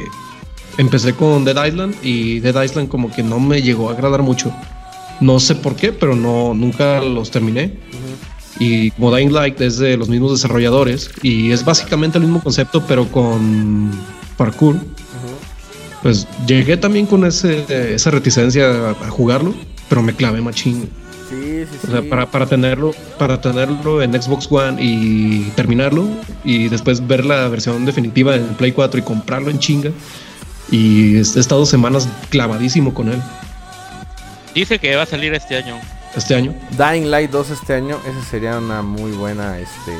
[0.77, 4.53] empecé con Dead Island y Dead Island como que no me llegó a agradar mucho.
[5.21, 7.77] No sé por qué, pero no, nunca los terminé.
[8.59, 12.83] Y como Dying Light es de los mismos desarrolladores y es básicamente el mismo concepto
[12.87, 13.91] pero con
[14.37, 14.75] parkour.
[16.01, 19.53] Pues llegué también con ese, esa reticencia a, jugarlo,
[19.89, 20.89] pero me clavé machín.
[21.29, 26.07] Sí, sí, o sea, para, para, tenerlo, para tenerlo en Xbox One y terminarlo
[26.43, 29.91] y después ver la versión definitiva en Play 4 y comprarlo en chinga.
[30.69, 33.21] Y he estado semanas clavadísimo con él.
[34.53, 35.79] Dice que va a salir este año.
[36.15, 36.53] Este año.
[36.77, 39.91] Dying Light 2 este año, esa sería una muy buena, este,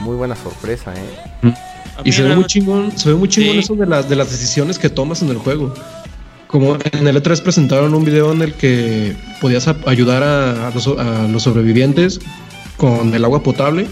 [0.00, 1.32] muy buena sorpresa, ¿eh?
[1.42, 1.50] Mm.
[2.04, 4.78] Y se ve muy chingón, se ve muy chingón eso de las, de las decisiones
[4.78, 5.72] que tomas en el juego.
[6.56, 12.18] Como en el E3 presentaron un video en el que podías ayudar a, los, sobrevivientes
[12.78, 13.86] con el agua potable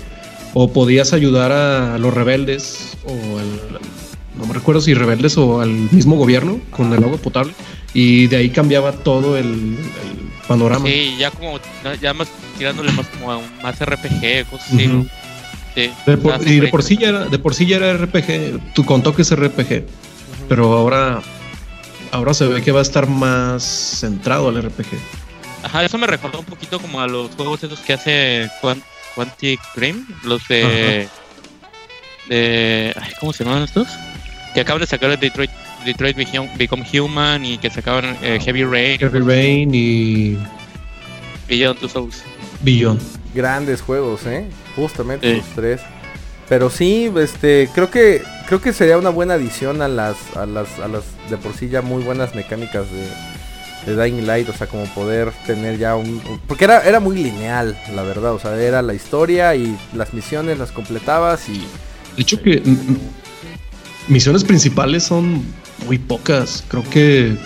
[0.54, 3.12] o podías ayudar a los rebeldes o
[4.38, 7.52] no me recuerdo si rebeldes o al mismo gobierno con el agua potable
[7.92, 9.76] y de ahí cambiaba todo el,
[10.48, 10.86] panorama.
[10.86, 11.60] Sí, ya como
[12.00, 15.06] ya más tirándole más como a un, más RPG, cosas así.
[16.46, 19.36] y de por sí ya era de por sí ya era RPG, tú con toques
[19.36, 19.84] RPG,
[20.48, 21.20] pero ahora
[22.14, 24.86] ahora se ve que va a estar más centrado al RPG.
[25.64, 28.48] Ajá, eso me recordó un poquito como a los juegos esos que hace
[29.14, 31.08] Quantic Dream, los de...
[32.28, 33.88] de ¿Cómo se llaman estos?
[34.54, 35.50] Que acaban de sacar el Detroit,
[35.84, 36.16] Detroit
[36.56, 38.98] Become Human y que sacaban eh, Heavy Rain.
[39.00, 40.38] Heavy Rain y...
[41.48, 42.22] Beyond Two Souls.
[42.60, 43.00] Beyond.
[43.34, 44.48] Grandes juegos, ¿eh?
[44.76, 45.80] Justamente los tres.
[46.48, 50.78] Pero sí, este, creo que creo que sería una buena adición a las a las
[50.78, 54.66] a las de por sí ya muy buenas mecánicas de, de Dying Light, o sea,
[54.66, 58.82] como poder tener ya un, porque era era muy lineal, la verdad, o sea, era
[58.82, 61.58] la historia y las misiones las completabas y
[62.16, 62.62] de hecho que
[64.08, 65.42] misiones principales son
[65.86, 67.36] muy pocas, creo que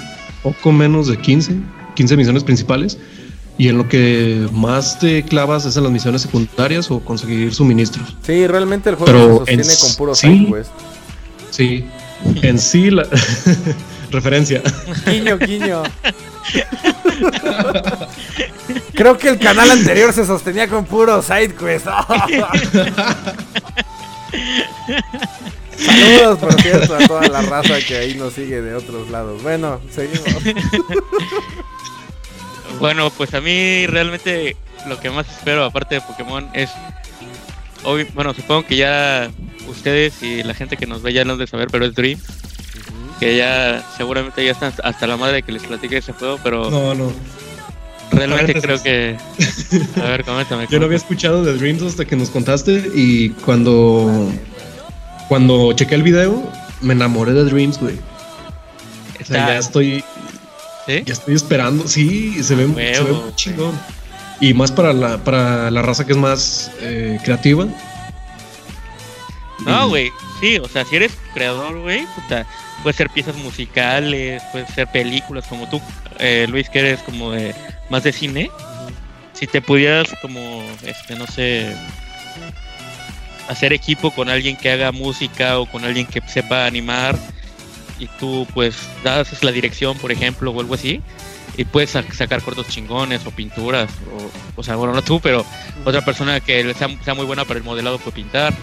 [0.43, 1.57] poco menos de 15,
[1.95, 2.99] 15 misiones principales.
[3.59, 8.17] Y en lo que más te clavas es en las misiones secundarias o conseguir suministros.
[8.23, 10.55] Sí, realmente el juego se sostiene con puro sí,
[11.51, 11.85] Sí,
[12.43, 13.05] en sí la
[14.13, 14.63] referencia.
[15.05, 15.83] Guiño, guiño.
[18.95, 21.87] Creo que el canal anterior se sostenía con puro sidequest.
[25.77, 29.43] Saludos, por cierto, a toda la raza que ahí nos sigue de otros lados.
[29.43, 30.29] Bueno, seguimos.
[32.81, 36.71] Bueno, pues a mí realmente lo que más espero, aparte de Pokémon, es.
[37.85, 39.31] Hoy, bueno, supongo que ya
[39.69, 42.19] ustedes y la gente que nos ve ya lo de saber, pero es Dream.
[43.21, 46.71] Que ya seguramente ya están hasta la madre que les platique ese juego, pero.
[46.71, 47.13] No, no.
[48.13, 49.17] Realmente creo que.
[50.03, 50.67] A ver, coméntame.
[50.71, 54.31] Yo no había escuchado de Dreams hasta que nos contaste y cuando.
[55.29, 57.97] Cuando chequé el video, me enamoré de Dreams, güey.
[59.21, 60.03] O sea, ya estoy
[60.89, 61.87] ya estoy esperando.
[61.87, 63.79] Sí, se ve, se ve muy chingón.
[64.41, 67.67] Y más para la, para la raza que es más eh, creativa.
[69.65, 70.11] No, güey.
[70.41, 72.47] Sí, o sea, si eres creador, güey, puta,
[72.83, 75.81] puede ser piezas musicales, puede ser películas, como tú,
[76.21, 77.55] eh, Luis, que eres como de
[77.91, 78.51] más de cine.
[79.33, 81.75] Si te pudieras, como, este, no sé,
[83.49, 87.19] hacer equipo con alguien que haga música o con alguien que sepa animar
[87.99, 91.01] y tú pues das la dirección, por ejemplo, o algo así,
[91.57, 95.45] y puedes sacar cortos chingones o pinturas, o, o sea, bueno, no tú, pero
[95.85, 98.55] otra persona que sea, sea muy buena para el modelado puede pintar.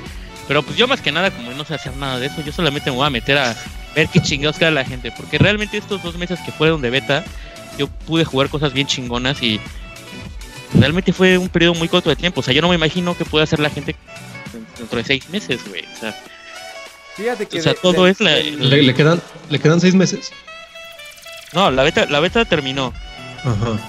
[0.48, 2.91] Pero pues yo más que nada, como no sé hacer nada de eso, yo solamente
[2.91, 3.56] me voy a meter a
[3.95, 5.12] ver qué chingados queda la gente.
[5.12, 7.24] Porque realmente estos dos meses que fueron de beta,
[7.78, 9.60] yo pude jugar cosas bien chingonas y
[10.74, 12.41] realmente fue un periodo muy corto de tiempo.
[12.41, 13.95] O sea, yo no me imagino que pueda hacer la gente
[14.78, 15.84] dentro de seis meses, güey.
[15.95, 16.15] O sea,
[17.15, 18.36] Fíjate que o sea todo es la...
[18.36, 20.32] Le, quedan, ¿Le quedan seis meses?
[21.54, 22.93] No, la beta, la beta terminó.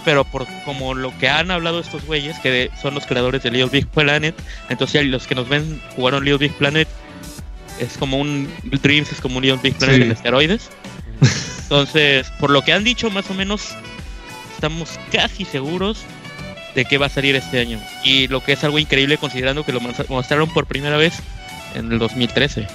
[0.04, 3.70] Pero por como lo que han hablado estos güeyes, que son los creadores de Little
[3.70, 4.34] Big Planet,
[4.68, 6.86] entonces los que nos ven jugaron Little Big Planet,
[7.80, 10.68] es como un Dreams, es como un Little Big Planet en esteroides.
[11.62, 13.70] Entonces, por lo que han dicho, más o menos
[14.54, 16.04] estamos casi seguros
[16.74, 17.80] de que va a salir este año.
[18.04, 21.14] Y lo que es algo increíble considerando que lo mostraron por primera vez
[21.76, 22.66] en el 2013.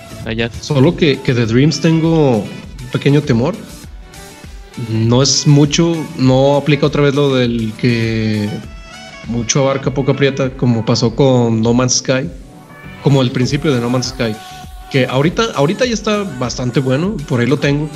[0.62, 3.56] Solo que, que de Dreams tengo un pequeño temor
[4.90, 8.50] no es mucho, no aplica otra vez lo del que
[9.28, 12.30] mucho abarca, poco aprieta, como pasó con No Man's Sky,
[13.04, 14.36] como el principio de No Man's Sky,
[14.90, 17.90] que ahorita, ahorita ya está bastante bueno, por ahí lo tengo.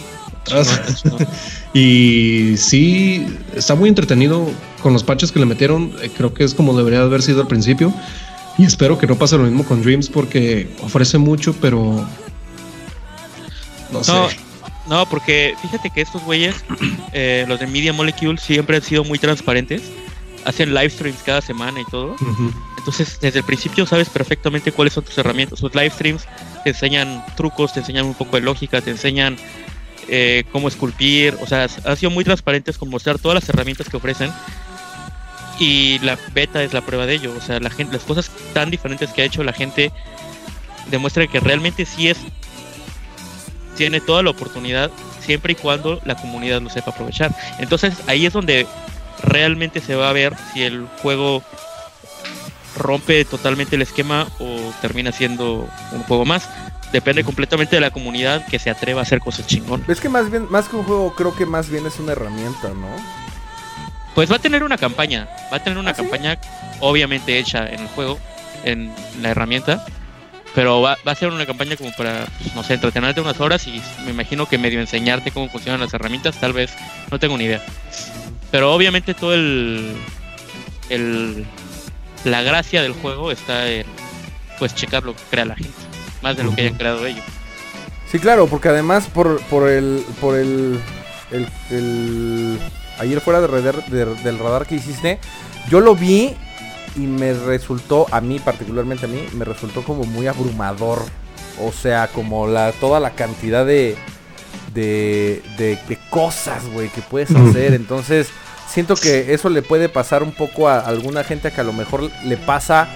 [1.74, 4.48] y sí, está muy entretenido
[4.84, 7.48] con los patches que le metieron, eh, creo que es como debería haber sido al
[7.48, 7.94] principio.
[8.58, 12.06] Y espero que no pase lo mismo con Dreams porque ofrece mucho, pero
[13.92, 14.38] no, sé.
[14.88, 16.56] No, porque fíjate que estos güeyes,
[17.14, 19.84] eh, los de Media Molecule, siempre han sido muy transparentes.
[20.46, 22.16] Hacen live streams cada semana y todo.
[22.78, 25.58] Entonces, desde el principio sabes perfectamente cuáles son tus herramientas.
[25.58, 26.26] Sus live streams
[26.64, 29.38] te enseñan trucos, te enseñan un poco de lógica, te enseñan
[30.08, 31.36] eh, cómo esculpir.
[31.42, 34.32] O sea, han sido muy transparentes con mostrar todas las herramientas que ofrecen.
[35.60, 37.34] Y la beta es la prueba de ello.
[37.38, 39.92] O sea, la gente, las cosas tan diferentes que ha hecho la gente
[40.90, 42.18] demuestra que realmente sí es
[43.76, 44.90] tiene toda la oportunidad
[45.20, 47.36] siempre y cuando la comunidad lo sepa aprovechar.
[47.60, 48.68] Entonces ahí es donde
[49.22, 51.44] realmente se va a ver si el juego
[52.78, 56.50] rompe totalmente el esquema o termina siendo un juego más.
[56.92, 59.84] Depende completamente de la comunidad que se atreva a hacer cosas chingón.
[59.88, 62.70] Es que más bien, más que un juego, creo que más bien es una herramienta,
[62.70, 63.25] ¿no?
[64.16, 66.40] Pues va a tener una campaña, va a tener una ¿Ah, campaña
[66.80, 68.18] obviamente hecha en el juego,
[68.64, 69.86] en la herramienta,
[70.56, 72.26] pero va, a ser una campaña como para,
[72.56, 76.40] no sé, entretenerte unas horas y me imagino que medio enseñarte cómo funcionan las herramientas,
[76.40, 76.74] tal vez,
[77.12, 77.62] no tengo ni idea.
[78.52, 79.94] Pero obviamente todo el,
[80.90, 81.46] el
[82.24, 83.86] la gracia del juego está en
[84.58, 85.78] pues checar lo que crea la gente,
[86.22, 87.26] más de lo que hayan creado ellos.
[88.10, 90.80] Sí, claro, porque además por, por el por el,
[91.70, 92.60] el,
[93.00, 95.20] ayer fuera de, del radar que hiciste,
[95.70, 96.36] yo lo vi
[96.96, 101.02] y me resultó, a mí particularmente a mí, me resultó como muy abrumador.
[101.62, 103.96] O sea, como la toda la cantidad de,
[104.74, 107.74] de, de, cosas, güey, que puedes hacer.
[107.74, 108.28] Entonces,
[108.68, 112.10] siento que eso le puede pasar un poco a alguna gente que a lo mejor
[112.26, 112.90] le pasa,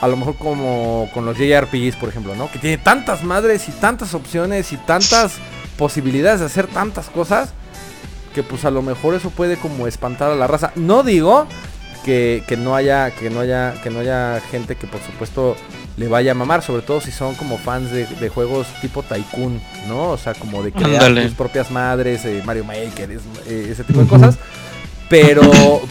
[0.00, 2.50] a lo mejor como con los JRPGs, por ejemplo, ¿no?
[2.50, 5.34] Que tiene tantas madres y tantas opciones y tantas
[5.78, 7.54] posibilidades de hacer tantas cosas
[8.34, 10.72] que pues a lo mejor eso puede como espantar a la raza.
[10.76, 11.46] No digo
[12.04, 15.56] que, no haya que no haya que no haya gente que por supuesto
[15.96, 20.10] le vaya a mamar, sobre todo si son como fans de, juegos tipo Tycoon, ¿no?
[20.10, 23.10] O sea, como de crear sus propias madres, eh, Mario Maker,
[23.46, 24.38] eh, ese tipo de cosas.
[25.10, 25.42] Pero,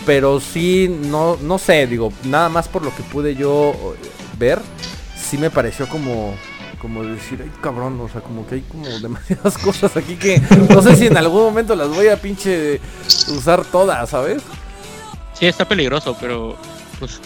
[0.05, 3.95] pero sí, no, no sé, digo, nada más por lo que pude yo
[4.37, 4.59] ver,
[5.15, 6.33] sí me pareció como,
[6.79, 10.81] como decir, ay cabrón, o sea, como que hay como demasiadas cosas aquí que no
[10.81, 12.79] sé si en algún momento las voy a pinche
[13.27, 14.41] usar todas, ¿sabes?
[15.33, 16.57] Sí, está peligroso, pero
[16.99, 17.19] pues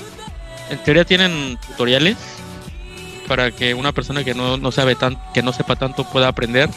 [0.70, 2.18] en teoría tienen tutoriales
[3.28, 6.70] para que una persona que no, sabe tan, que no sepa tanto pueda aprender.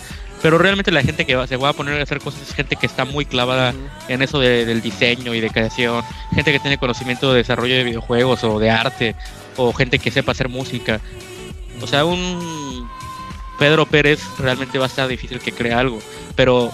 [0.43, 2.87] Pero realmente la gente que se va a poner a hacer cosas es gente que
[2.87, 3.75] está muy clavada
[4.07, 8.45] en eso del diseño y de creación, gente que tiene conocimiento de desarrollo de videojuegos
[8.45, 9.17] o de arte,
[9.57, 11.01] o gente que sepa hacer música.
[11.81, 12.89] O sea, un
[13.59, 15.99] Pedro Pérez realmente va a estar difícil que crea algo.
[16.35, 16.71] Pero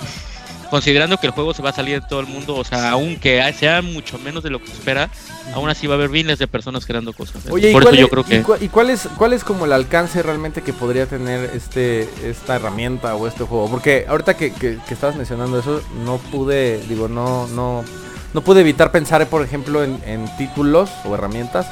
[0.73, 3.43] considerando que el juego se va a salir en todo el mundo, o sea, aunque
[3.59, 5.11] sea mucho menos de lo que se espera,
[5.55, 7.43] aún así va a haber miles de personas creando cosas.
[7.51, 8.43] Oye, Por eso yo creo que...
[8.61, 13.15] ¿y, cuál, es, cuál es como el alcance realmente que podría tener este esta herramienta
[13.17, 13.69] o este juego?
[13.71, 17.85] Porque ahorita que, que, estabas mencionando eso, no pude, digo, no, no,
[18.33, 21.67] no pude evitar pensar, por ejemplo, en, en títulos o herramientas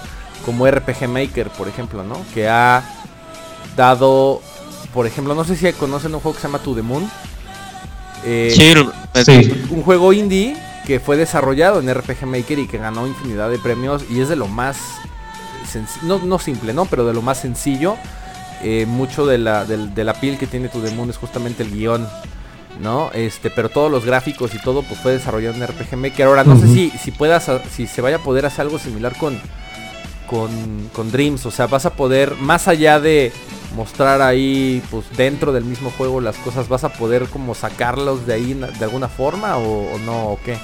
[0.44, 2.22] como RPG Maker, por ejemplo, ¿no?
[2.34, 2.99] Que ha
[3.76, 4.40] dado,
[4.92, 7.10] por ejemplo, no sé si conocen un juego que se llama To The Moon
[8.24, 8.54] eh,
[9.70, 10.56] Un juego indie
[10.86, 14.36] que fue desarrollado en RPG Maker y que ganó infinidad de premios y es de
[14.36, 14.76] lo más
[16.02, 16.86] no, no simple, ¿no?
[16.86, 17.96] Pero de lo más sencillo.
[18.62, 22.06] Eh, mucho de la, de, la piel que tiene tu Demon es justamente el guion.
[22.80, 23.10] ¿no?
[23.12, 26.26] Este, pero todos los gráficos y todo pues fue desarrollado en RPG Maker.
[26.26, 29.38] Ahora no sé si, si puedas si se vaya a poder hacer algo similar con,
[30.26, 31.44] con, con Dreams.
[31.46, 33.32] O sea, vas a poder, más allá de
[33.74, 38.34] mostrar ahí, pues dentro del mismo juego las cosas, vas a poder como sacarlos de
[38.34, 40.58] ahí de alguna forma o, no, o qué?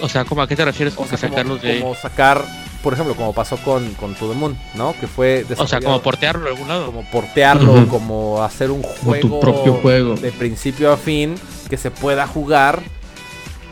[0.00, 2.44] O sea, ¿cómo a qué te refieres con sacarlos de Como sacar,
[2.82, 4.94] por ejemplo, como pasó con, con To The Moon, ¿no?
[4.98, 6.86] Que fue O sea, como portearlo de algún lado.
[6.86, 11.36] Como portearlo, como hacer un juego, tu propio juego de principio a fin
[11.68, 12.82] que se pueda jugar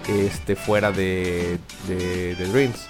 [0.08, 2.88] este fuera de, de, de Dreams.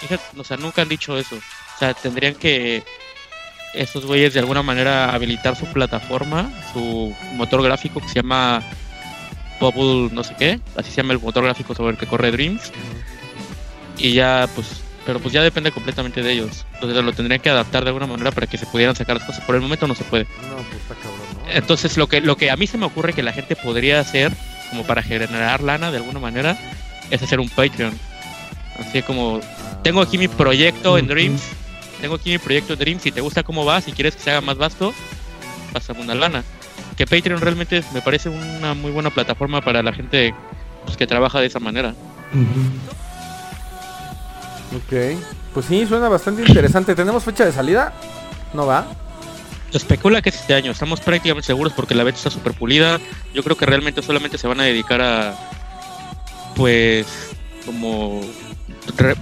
[0.00, 1.36] Fíjate, o sea, nunca han dicho eso.
[1.36, 2.84] O sea, tendrían que
[3.76, 8.62] estos güeyes de alguna manera habilitar su plataforma, su motor gráfico que se llama
[9.60, 12.72] Bubble no sé qué, así se llama el motor gráfico sobre el que corre Dreams.
[13.98, 16.66] Y ya pues, pero pues ya depende completamente de ellos.
[16.74, 19.44] Entonces lo tendrían que adaptar de alguna manera para que se pudieran sacar las cosas.
[19.44, 20.24] Por el momento no se puede.
[20.24, 21.50] No, pues está cabrón, ¿no?
[21.50, 24.32] Entonces lo que, lo que a mí se me ocurre que la gente podría hacer,
[24.70, 26.58] como para generar lana de alguna manera,
[27.10, 27.96] es hacer un Patreon.
[28.78, 29.40] Así como,
[29.82, 31.42] tengo aquí mi proyecto en Dreams
[32.00, 34.40] tengo aquí mi proyecto Dream, si te gusta cómo va, si quieres que se haga
[34.40, 34.92] más vasto,
[35.72, 36.44] pásame una lana.
[36.96, 40.34] Que Patreon realmente me parece una muy buena plataforma para la gente
[40.84, 41.94] pues, que trabaja de esa manera.
[44.74, 45.18] Ok,
[45.52, 46.94] pues sí, suena bastante interesante.
[46.94, 47.92] ¿Tenemos fecha de salida?
[48.54, 48.86] ¿No va?
[49.70, 52.98] Se especula que es este año, estamos prácticamente seguros porque la beta está súper pulida.
[53.34, 55.34] Yo creo que realmente solamente se van a dedicar a,
[56.54, 57.06] pues,
[57.66, 58.22] como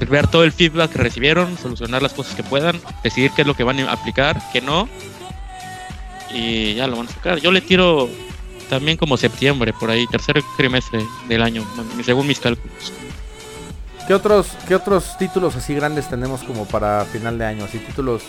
[0.09, 3.55] ver todo el feedback que recibieron, solucionar las cosas que puedan, decidir qué es lo
[3.55, 4.89] que van a aplicar, qué no.
[6.33, 7.39] Y ya lo van a sacar.
[7.39, 8.09] Yo le tiro
[8.69, 11.65] también como septiembre, por ahí, tercer trimestre del año,
[12.05, 12.93] según mis cálculos.
[14.07, 17.65] ¿Qué otros, ¿Qué otros títulos así grandes tenemos como para final de año?
[17.65, 18.23] Así títulos.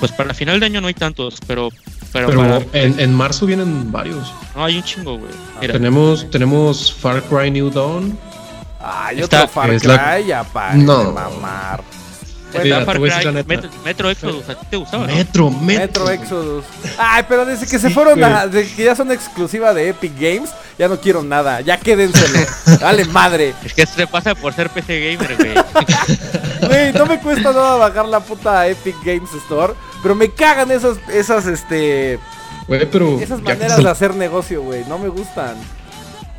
[0.00, 1.68] Pues para final de año no hay tantos, pero.
[2.12, 4.32] Pero, en, marzo vienen varios.
[4.54, 5.30] No, hay un chingo, güey.
[5.60, 8.18] tenemos, tenemos Far Cry New Dawn,
[8.88, 11.12] Ay, otro Far Cry, ya para no.
[11.12, 11.82] mamar.
[13.84, 15.06] Metro, Exodus, ¿a ti te gustaba?
[15.06, 16.64] Metro, Metro, Metro Exodus.
[16.98, 20.50] Ay, pero desde que se fueron a, desde que ya son exclusiva de Epic Games,
[20.78, 21.60] ya no quiero nada.
[21.60, 22.38] Ya quédenselo.
[22.80, 23.54] Dale madre.
[23.64, 25.54] Es que se pasa por ser PC gamer, güey.
[26.66, 30.96] Güey, no me cuesta nada bajar la puta Epic Games Store, pero me cagan esas
[31.12, 32.18] esas este
[32.66, 35.54] Güey, pero esas maneras de hacer negocio, güey, no me gustan.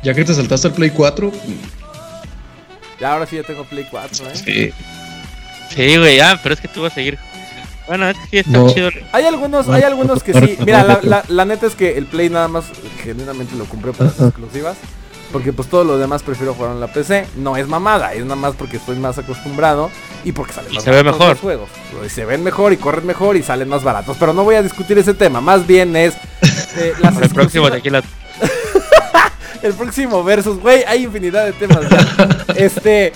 [0.02, 1.32] Ya que te saltaste al Play 4,
[3.00, 4.30] ya ahora sí ya tengo Play 4, ¿eh?
[4.34, 4.72] Sí.
[5.74, 7.18] Sí, güey, ya, pero es que tú vas a seguir.
[7.86, 8.90] Bueno, es que sí está chido.
[9.12, 10.56] Hay algunos, hay algunos que sí.
[10.64, 12.66] Mira, la, la, la, neta es que el Play nada más
[13.02, 14.76] genuinamente lo compré para las exclusivas.
[15.32, 17.26] Porque pues todo lo demás prefiero jugar en la PC.
[17.36, 19.90] No es mamada, es nada más porque estoy más acostumbrado
[20.24, 21.28] y porque salen más se ve mejor.
[21.30, 21.68] los juegos.
[22.04, 24.16] Y se ven mejor y corren mejor y salen más baratos.
[24.18, 25.40] Pero no voy a discutir ese tema.
[25.40, 26.14] Más bien es
[26.76, 28.02] eh, las el próximo de aquí la
[29.62, 31.80] el próximo versus, güey, hay infinidad de temas.
[32.56, 33.12] este,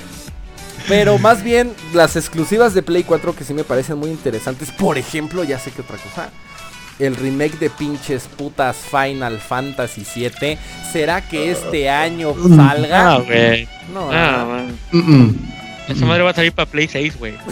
[0.89, 4.71] pero más bien las exclusivas de Play 4 que sí me parecen muy interesantes.
[4.71, 6.31] Por ejemplo, ya sé que otra cosa.
[6.99, 10.59] El remake de pinches putas Final Fantasy 7.
[10.93, 13.05] ¿Será que este año salga?
[13.19, 13.69] No, güey.
[13.93, 14.67] No, ah,
[15.89, 17.35] Esa madre va a salir para Play 6, güey.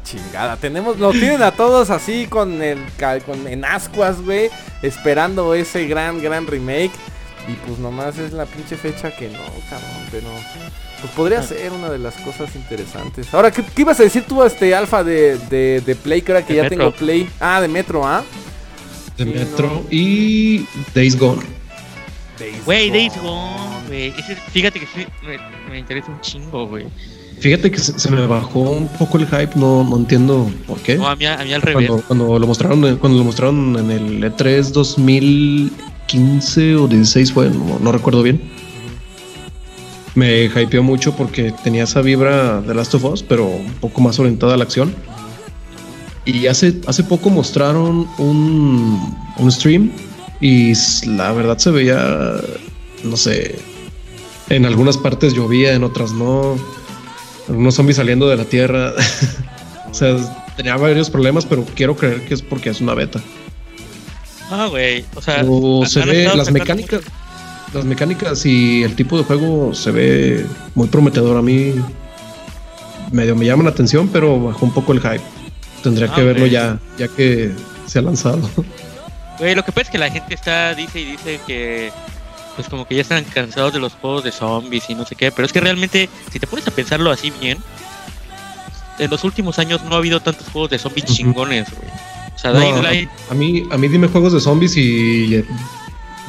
[0.00, 0.56] la chingada.
[0.56, 2.78] Tenemos, lo tienen a todos así con el
[3.24, 4.50] con en ascuas, güey,
[4.82, 6.92] esperando ese gran gran remake
[7.48, 10.28] y pues nomás es la pinche fecha que no, cabrón, pero
[11.00, 13.32] pues podría ser una de las cosas interesantes.
[13.32, 16.22] Ahora, ¿qué, ibas a decir tú este alfa de, de, de Play?
[16.22, 17.28] Que que ya tengo Play.
[17.40, 18.22] Ah, de Metro, ¿ah?
[19.16, 21.42] De Metro y Days Gone.
[22.64, 24.12] Güey, Days Gone, güey.
[24.52, 25.38] Fíjate que sí, me,
[25.70, 26.86] me interesa un chingo, güey.
[27.40, 30.96] Fíjate que se, me bajó un poco el hype, no, no entiendo por qué.
[30.96, 31.90] No, a mí, a mí al revés.
[32.06, 38.22] Cuando, lo mostraron, cuando lo mostraron en el E3 2015 o 16 fue, no, recuerdo
[38.22, 38.42] bien.
[40.14, 44.18] Me hypeó mucho porque tenía esa vibra de Last of Us, pero un poco más
[44.18, 44.94] orientada a la acción.
[46.26, 49.92] Y hace, hace poco mostraron un, un stream
[50.42, 50.74] y
[51.06, 52.34] la verdad se veía,
[53.02, 53.58] no sé,
[54.50, 56.58] en algunas partes llovía, en otras no
[57.48, 58.92] unos zombies saliendo de la tierra.
[59.90, 60.16] o sea,
[60.56, 63.20] tenía varios problemas, pero quiero creer que es porque es una beta.
[64.50, 65.04] Ah, güey.
[65.14, 65.44] O sea,
[65.86, 67.02] se ve las mecánicas.
[67.72, 71.36] Las mecánicas y el tipo de juego se ve muy prometedor.
[71.36, 71.74] A mí
[73.12, 75.22] medio me llama la atención, pero bajó un poco el hype.
[75.82, 77.52] Tendría ah, que verlo ya, ya que
[77.86, 78.48] se ha lanzado.
[79.38, 81.90] Güey, lo que pasa es que la gente está, dice y dice que
[82.60, 85.32] pues como que ya están cansados de los juegos de zombies y no sé qué,
[85.32, 87.56] pero es que realmente, si te pones a pensarlo así bien,
[88.98, 91.90] en los últimos años no ha habido tantos juegos de zombies chingones, güey.
[92.34, 93.08] O sea, Dying Light.
[93.30, 95.42] A mí, a mí dime juegos de zombies y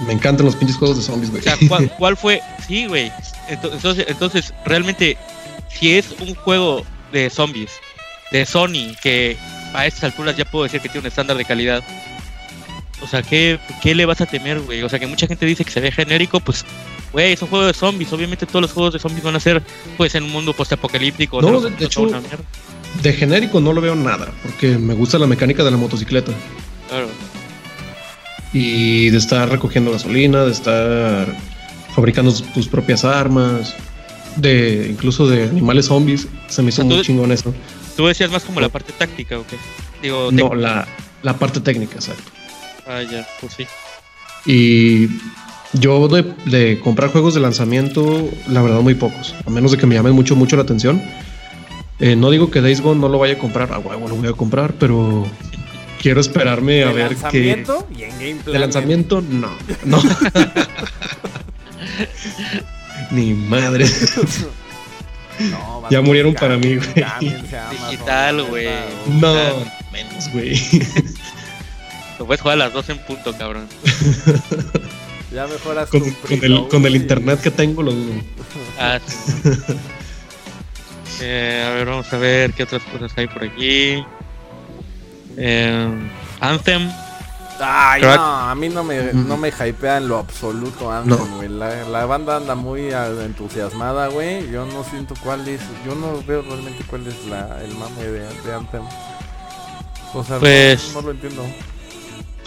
[0.08, 1.42] me encantan los pinches juegos de zombies, güey.
[1.42, 2.42] O sea, ¿cuál, fue?
[2.66, 3.12] Sí, güey.
[3.50, 5.18] Entonces, entonces, realmente,
[5.68, 7.72] si es un juego de zombies
[8.32, 9.36] de Sony, que
[9.74, 11.84] a estas alturas ya puedo decir que tiene un estándar de calidad,
[13.02, 14.84] o sea, ¿qué, qué le vas a temer, güey?
[14.84, 16.66] O sea, que mucha gente dice que se ve genérico, pues,
[17.12, 18.12] güey, es un juego de zombies.
[18.14, 19.62] Obviamente todos los juegos de zombies van a ser,
[19.98, 21.42] pues, en un mundo postapocalíptico.
[21.42, 22.08] No, de, hecho,
[23.02, 26.32] de genérico no lo veo nada, porque me gusta la mecánica de la motocicleta.
[26.90, 27.08] Claro.
[28.54, 31.36] Y de estar recogiendo gasolina, de estar
[31.96, 33.76] fabricando tus propias armas,
[34.36, 36.28] de incluso de animales zombies.
[36.48, 37.54] Se me hizo muy chingón eso.
[37.96, 39.58] Tú decías más como la parte táctica, ¿o qué?
[40.02, 40.88] Digo, no, la,
[41.24, 42.32] la parte técnica, exacto.
[42.88, 43.68] Ah, ya, pues sí.
[44.46, 45.08] Y
[45.74, 49.36] yo de, comprar juegos de lanzamiento, la verdad, muy pocos.
[49.46, 51.02] A menos de que me llamen mucho, mucho la atención.
[52.00, 54.28] Eh, no digo que Days Gone no lo vaya a comprar, ah, huevo lo voy
[54.28, 55.28] a comprar, pero
[56.02, 57.64] quiero esperarme a ver qué.
[57.96, 58.54] ¿Y en gameplay?
[58.54, 59.52] De lanzamiento, no.
[59.86, 60.02] No.
[63.12, 63.86] Ni madre.
[65.90, 67.06] ya murieron para mí, güey.
[67.90, 68.68] Digital, güey.
[69.20, 69.36] No,
[69.92, 70.60] menos, güey.
[72.22, 73.68] Lo puedes jugar a las dos en punto, cabrón.
[75.34, 78.14] ya mejoras con, con, el, con el internet que tengo lo dudo.
[78.80, 79.00] Ah,
[81.20, 84.04] eh, a ver, vamos a ver qué otras cosas hay por aquí.
[85.36, 86.10] Eh,
[86.40, 86.92] Anthem.
[87.60, 91.50] Ay, no, a mí no me, no me hypea en lo absoluto Anthem, güey.
[91.50, 94.48] La, banda anda muy entusiasmada, güey.
[94.52, 98.28] Yo no siento cuál es, yo no veo realmente cuál es la, el mame de,
[98.44, 98.84] de Anthem.
[100.14, 101.44] O sea, pues, no, lo entiendo.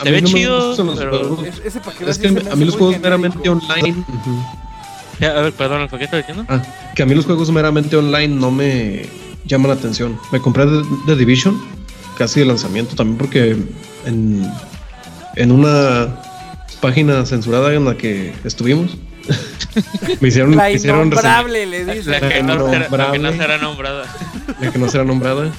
[0.03, 1.39] Se ve chido, pero...
[1.45, 4.05] Es, que a mí los juegos meramente online...
[5.21, 6.45] a ver, perdón, ¿qué estás diciendo?
[6.49, 6.63] Ah,
[6.95, 9.07] que a mí los juegos meramente online no me
[9.45, 10.19] llaman la atención.
[10.33, 10.67] Me compré
[11.07, 11.61] The Division,
[12.19, 13.57] casi de lanzamiento, también porque
[14.07, 14.51] en,
[15.37, 16.21] en una
[16.81, 18.97] página censurada en la que estuvimos,
[20.21, 22.11] me hicieron, la innombrable, le dice.
[22.11, 24.05] La que, no, será, que no será nombrada.
[24.61, 25.51] La que no será nombrada.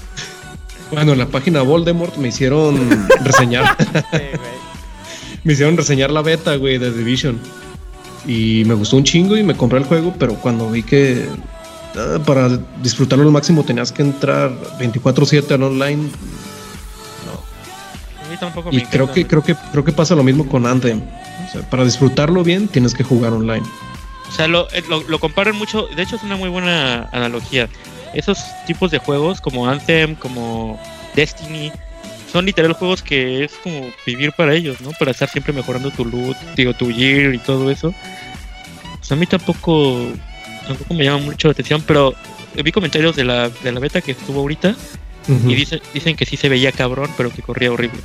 [0.96, 3.76] Bueno, en la página Voldemort me hicieron reseñar.
[5.44, 7.38] me hicieron reseñar la beta, güey, de Division.
[8.26, 11.28] Y me gustó un chingo y me compré el juego, pero cuando vi que
[11.98, 12.48] ah, para
[12.82, 16.04] disfrutarlo al máximo tenías que entrar 24/7 al online.
[17.26, 18.26] No.
[18.26, 21.02] A mí tampoco y creo que creo que creo que pasa lo mismo con Anthem.
[21.46, 23.66] O sea, para disfrutarlo bien tienes que jugar online.
[24.30, 25.88] O sea, lo, eh, lo, lo comparan mucho.
[25.94, 27.68] De hecho, es una muy buena analogía
[28.16, 30.80] esos tipos de juegos como Anthem, como
[31.16, 31.72] Destiny,
[32.32, 34.92] son literal juegos que es como vivir para ellos, ¿no?
[35.00, 37.94] Para estar siempre mejorando tu loot, digo, tu gear y todo eso.
[38.98, 40.12] Pues a mí tampoco,
[40.68, 42.14] tampoco me llama mucho la atención, pero
[42.62, 44.76] vi comentarios de la, de la beta que estuvo ahorita
[45.28, 48.00] y dicen, dicen que sí se veía cabrón, pero que corría horrible.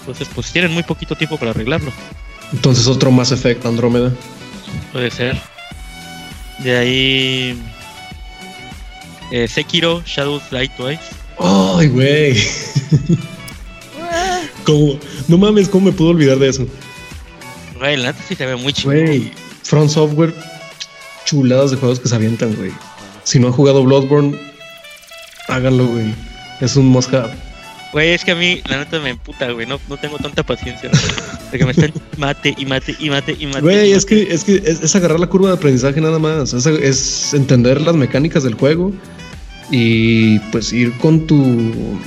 [0.00, 1.92] Entonces, pues tienen muy poquito tiempo para arreglarlo.
[2.52, 4.12] Entonces, otro más efecto Andrómeda.
[4.92, 5.40] Puede ser.
[6.58, 7.62] De ahí
[9.32, 11.02] eh, Sekiro Shadows Die Twice.
[11.38, 12.36] Ay, güey.
[15.28, 16.66] No mames, ¿cómo me puedo olvidar de eso?
[17.78, 18.92] Güey, la neta sí se ve muy chido.
[18.92, 19.32] Güey,
[19.64, 20.34] Front Software,
[21.24, 22.70] chuladas de juegos que se avientan, güey.
[23.24, 24.38] Si no han jugado Bloodborne,
[25.48, 26.14] háganlo, güey.
[26.60, 27.10] Es un must
[27.92, 29.66] Güey, es que a mí, la neta, me emputa, güey.
[29.66, 30.90] No, no tengo tanta paciencia.
[31.50, 33.60] de que me están mate y mate y mate y mate.
[33.60, 36.52] Güey, es que, es, que es, agarrar la curva de aprendizaje nada más.
[36.54, 38.92] es entender las mecánicas del juego
[39.70, 41.98] y pues ir con tu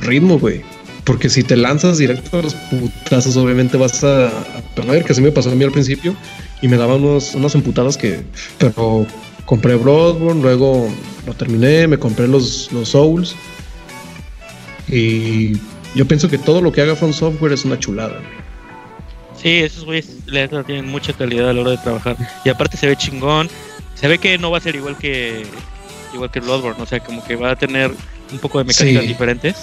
[0.00, 0.62] ritmo, güey.
[1.04, 4.30] Porque si te lanzas directo a los putazos, obviamente vas a,
[4.74, 6.14] perder, que así me pasó a mí al principio.
[6.60, 8.22] Y me daban unos, unas emputadas que.
[8.58, 9.06] Pero
[9.46, 10.90] compré Bloodborne, luego
[11.26, 13.34] lo terminé, me compré los, los Souls.
[14.88, 15.54] Y
[15.94, 18.20] yo pienso que todo lo que haga From Software es una chulada.
[19.40, 20.08] Sí, esos güeyes
[20.66, 22.16] tienen mucha calidad a la hora de trabajar.
[22.44, 23.48] Y aparte se ve chingón.
[23.94, 25.44] Se ve que no va a ser igual que
[26.14, 27.92] igual que Bloodborne, o sea, como que va a tener
[28.32, 29.56] un poco de mecánicas diferentes.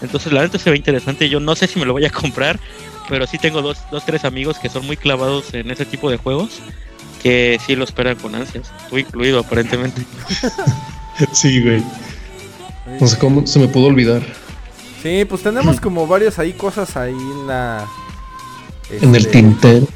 [0.00, 2.60] Entonces la neta se ve interesante, yo no sé si me lo voy a comprar,
[3.08, 6.18] pero sí tengo dos, dos, tres amigos que son muy clavados en ese tipo de
[6.18, 6.60] juegos,
[7.22, 10.02] que sí lo esperan con ansias, tú incluido aparentemente.
[11.32, 11.82] sí, güey.
[13.00, 14.22] No sé cómo se me pudo olvidar.
[15.02, 17.86] Sí, pues tenemos como varias ahí cosas ahí en la...
[18.90, 19.86] en el este, tintero.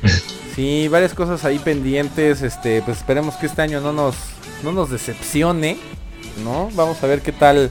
[0.55, 4.15] Sí, varias cosas ahí pendientes, este, pues esperemos que este año no nos
[4.63, 5.79] no nos decepcione,
[6.45, 6.71] ¿no?
[6.75, 7.71] Vamos a ver qué tal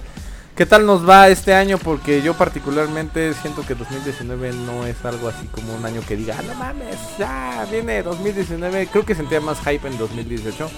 [0.55, 5.29] qué tal nos va este año porque yo particularmente siento que 2019 no es algo
[5.29, 9.41] así como un año que diga, ah, no mames, ya viene 2019, creo que sentía
[9.41, 10.69] más hype en 2018.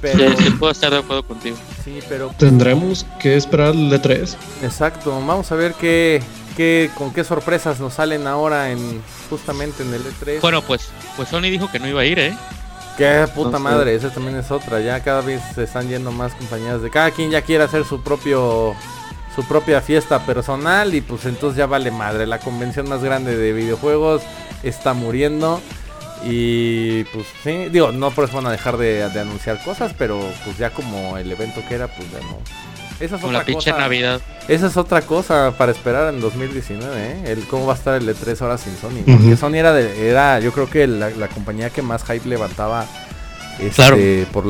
[0.00, 0.36] Pero...
[0.38, 1.56] Sí, puedo estar de acuerdo contigo.
[1.84, 2.32] Sí, pero...
[2.38, 4.34] Tendremos que esperar el E3.
[4.62, 6.22] Exacto, vamos a ver qué,
[6.56, 10.40] qué, con qué sorpresas nos salen ahora en justamente en el E3.
[10.40, 12.34] Bueno, pues, pues Sony dijo que no iba a ir, ¿eh?
[13.00, 14.78] Qué puta madre, esa también es otra.
[14.80, 18.02] Ya cada vez se están yendo más compañías de cada quien ya quiere hacer su
[18.02, 18.74] propio
[19.34, 22.26] su propia fiesta personal y pues entonces ya vale madre.
[22.26, 24.20] La convención más grande de videojuegos
[24.62, 25.62] está muriendo.
[26.26, 30.58] Y pues sí, digo, no por eso van a dejar de, anunciar cosas, pero pues
[30.58, 32.36] ya como el evento que era, pues ya no.
[33.00, 33.78] Esa es otra cosa.
[33.78, 34.20] Navidad.
[34.48, 37.22] Esa es otra cosa para esperar en 2019, ¿eh?
[37.26, 39.02] El cómo va a estar el E3 horas sin Sony.
[39.06, 42.86] Porque Sony era, de, era yo creo que la, compañía que más hype levantaba
[43.58, 44.44] este, por,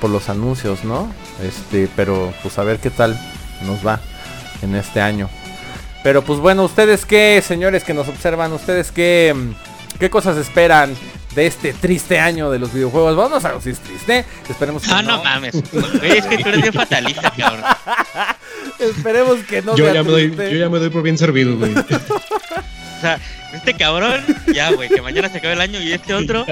[0.00, 1.12] por los anuncios, ¿no?
[1.42, 3.18] Este, pero pues a ver qué tal
[3.66, 4.00] nos va
[4.62, 5.28] en este año.
[6.02, 9.34] Pero pues bueno, ustedes qué, señores que nos observan, ustedes qué
[9.98, 10.94] ¿Qué cosas esperan
[11.34, 13.16] de este triste año de los videojuegos?
[13.16, 14.24] Vamos a ver si es triste.
[14.48, 15.16] Esperemos que ah, no.
[15.16, 15.54] no mames.
[15.54, 17.64] es que tú eres bien fatalista, cabrón.
[18.78, 21.72] Esperemos que no yo ya me doy, Yo ya me doy por bien servido, güey.
[21.76, 23.18] o sea,
[23.52, 24.20] este cabrón,
[24.52, 26.44] ya, güey, que mañana se acabe el año y este otro,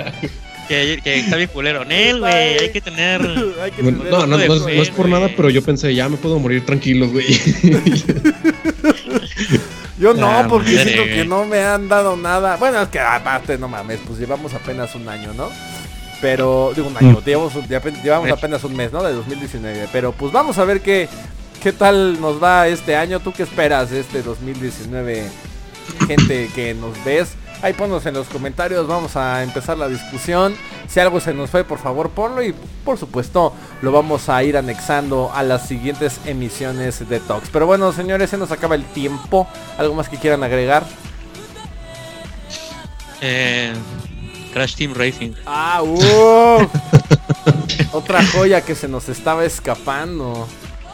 [0.69, 1.85] que, que, está bien culero.
[1.85, 3.21] Nel, güey, hay que tener.
[3.83, 7.27] no, no, no, es por nada, pero yo pensé, ya me puedo morir tranquilo, güey.
[10.03, 12.57] Yo no, ah, porque siento que no me han dado nada.
[12.57, 15.49] Bueno, es que aparte, no mames, pues llevamos apenas un año, ¿no?
[16.21, 17.25] Pero, digo un año, mm.
[17.25, 17.53] llevamos,
[18.03, 19.01] llevamos apenas un mes, ¿no?
[19.05, 19.89] De 2019.
[19.93, 21.09] Pero pues vamos a ver qué,
[21.63, 23.21] qué tal nos va este año.
[23.21, 25.23] ¿Tú qué esperas de este 2019?
[26.09, 27.37] Gente que nos ves.
[27.63, 30.57] Ahí ponnos en los comentarios, vamos a empezar la discusión.
[30.89, 32.53] Si algo se nos fue, por favor ponlo y
[32.85, 37.51] por supuesto lo vamos a ir anexando a las siguientes emisiones de Talks.
[37.53, 39.47] Pero bueno, señores, se nos acaba el tiempo.
[39.79, 40.85] ¿Algo más que quieran agregar?
[43.21, 43.73] Eh,
[44.53, 45.33] Crash Team Racing.
[45.47, 46.69] Ah, uh,
[47.93, 50.49] otra joya que se nos estaba escapando.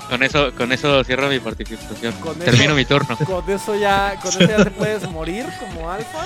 [0.09, 2.15] Con eso, con eso cierro mi participación.
[2.39, 3.17] Termino mi turno.
[3.27, 6.25] Con eso ya, con eso ya te puedes morir como alfa.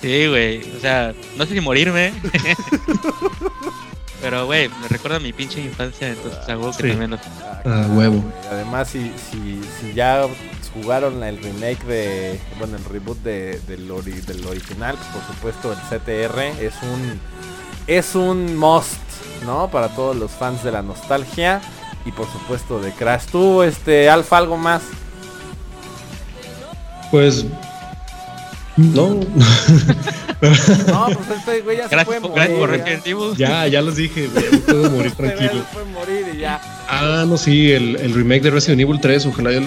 [0.00, 0.62] Sí, güey.
[0.76, 2.12] O sea, no sé si morirme.
[4.22, 7.18] Pero, güey, me recuerda a mi pinche infancia, entonces hago que también
[7.64, 8.22] Ah, huevo.
[8.50, 10.26] Además, si, si, si ya
[10.74, 13.88] jugaron el remake de, bueno, el reboot de, del,
[14.26, 17.20] del original, pues por supuesto el CTR es un,
[17.86, 19.00] es un must,
[19.44, 19.70] ¿no?
[19.70, 21.60] Para todos los fans de la nostalgia
[22.04, 23.24] y por supuesto de Crash.
[23.32, 24.82] ¿Tú, este, Alfa, algo más?
[27.10, 27.46] Pues
[28.80, 29.14] no.
[29.14, 29.24] no,
[30.40, 30.68] pues
[31.38, 33.02] este güey ya se puede morir.
[33.36, 35.64] Ya, ya los dije, güey, puedo morir tranquilo.
[35.72, 36.60] puede morir y ya.
[36.88, 39.66] Ah, no, sí, el, el remake de Resident Evil 3, ojalá el...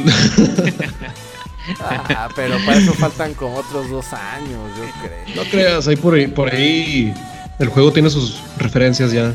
[1.82, 5.36] ah, pero para eso faltan como otros dos años, yo creo.
[5.36, 7.14] No creas, ahí por ahí, por ahí
[7.60, 9.34] el juego tiene sus referencias ya.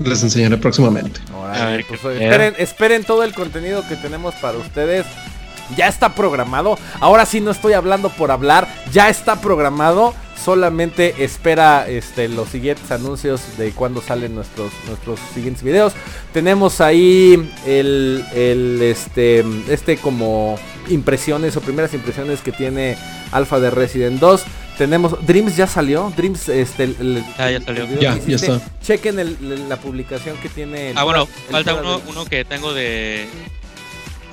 [0.00, 1.20] Les enseñaré próximamente.
[1.32, 5.06] A ver, pues, esperen, esperen todo el contenido que tenemos para ustedes
[5.76, 6.78] ya está programado.
[7.00, 10.14] Ahora sí no estoy hablando por hablar, ya está programado.
[10.42, 15.94] Solamente espera este, los siguientes anuncios de cuando salen nuestros, nuestros siguientes videos.
[16.32, 20.58] Tenemos ahí el, el este, este como
[20.88, 22.96] impresiones o primeras impresiones que tiene
[23.32, 24.44] Alpha de Resident 2.
[24.76, 26.94] Tenemos Dreams ya salió, Dreams este
[27.38, 27.86] ah, ya salió.
[28.00, 28.60] Ya, ya está.
[28.82, 30.92] Chequen la publicación que tiene.
[30.96, 33.28] ah, bueno, falta uno, uno que tengo de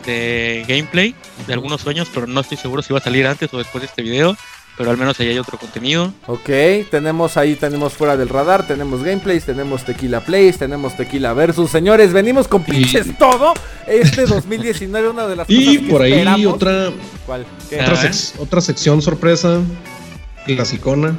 [0.06, 1.16] de gameplay
[1.48, 3.88] de algunos sueños, pero no estoy seguro si va a salir antes o después de
[3.88, 4.36] este video.
[4.78, 6.14] Pero al menos ahí hay otro contenido.
[6.28, 6.50] Ok,
[6.90, 11.70] tenemos ahí, tenemos fuera del radar, tenemos gameplays, tenemos tequila plays, tenemos tequila versus.
[11.70, 13.54] Señores, venimos con pinches todo.
[13.86, 16.90] Este 2019, una de las y por ahí otra,
[17.26, 17.46] ¿Cuál?
[17.66, 19.62] Otra, otra sección sorpresa,
[20.46, 21.18] clasicona.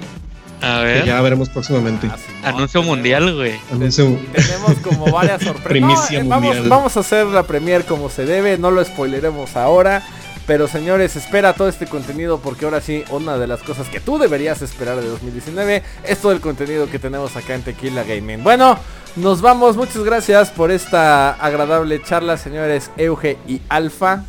[0.63, 1.05] A ver.
[1.05, 2.09] ya veremos próximamente.
[2.43, 3.59] Ah, Anuncio mundial, güey.
[3.69, 6.11] Tenemos como varias sorpresas.
[6.11, 8.59] Eh, vamos, vamos a hacer la premier como se debe.
[8.59, 10.03] No lo spoileremos ahora.
[10.47, 14.19] Pero señores, espera todo este contenido porque ahora sí, una de las cosas que tú
[14.19, 18.43] deberías esperar de 2019 es todo el contenido que tenemos acá en Tequila Gaming.
[18.43, 18.77] Bueno,
[19.15, 19.77] nos vamos.
[19.77, 24.25] Muchas gracias por esta agradable charla, señores Euge y Alfa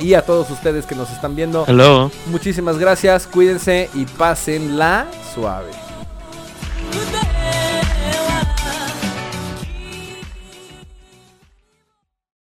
[0.00, 1.64] y a todos ustedes que nos están viendo.
[1.66, 2.10] Hello.
[2.26, 5.87] Muchísimas gracias, cuídense y pásenla suave.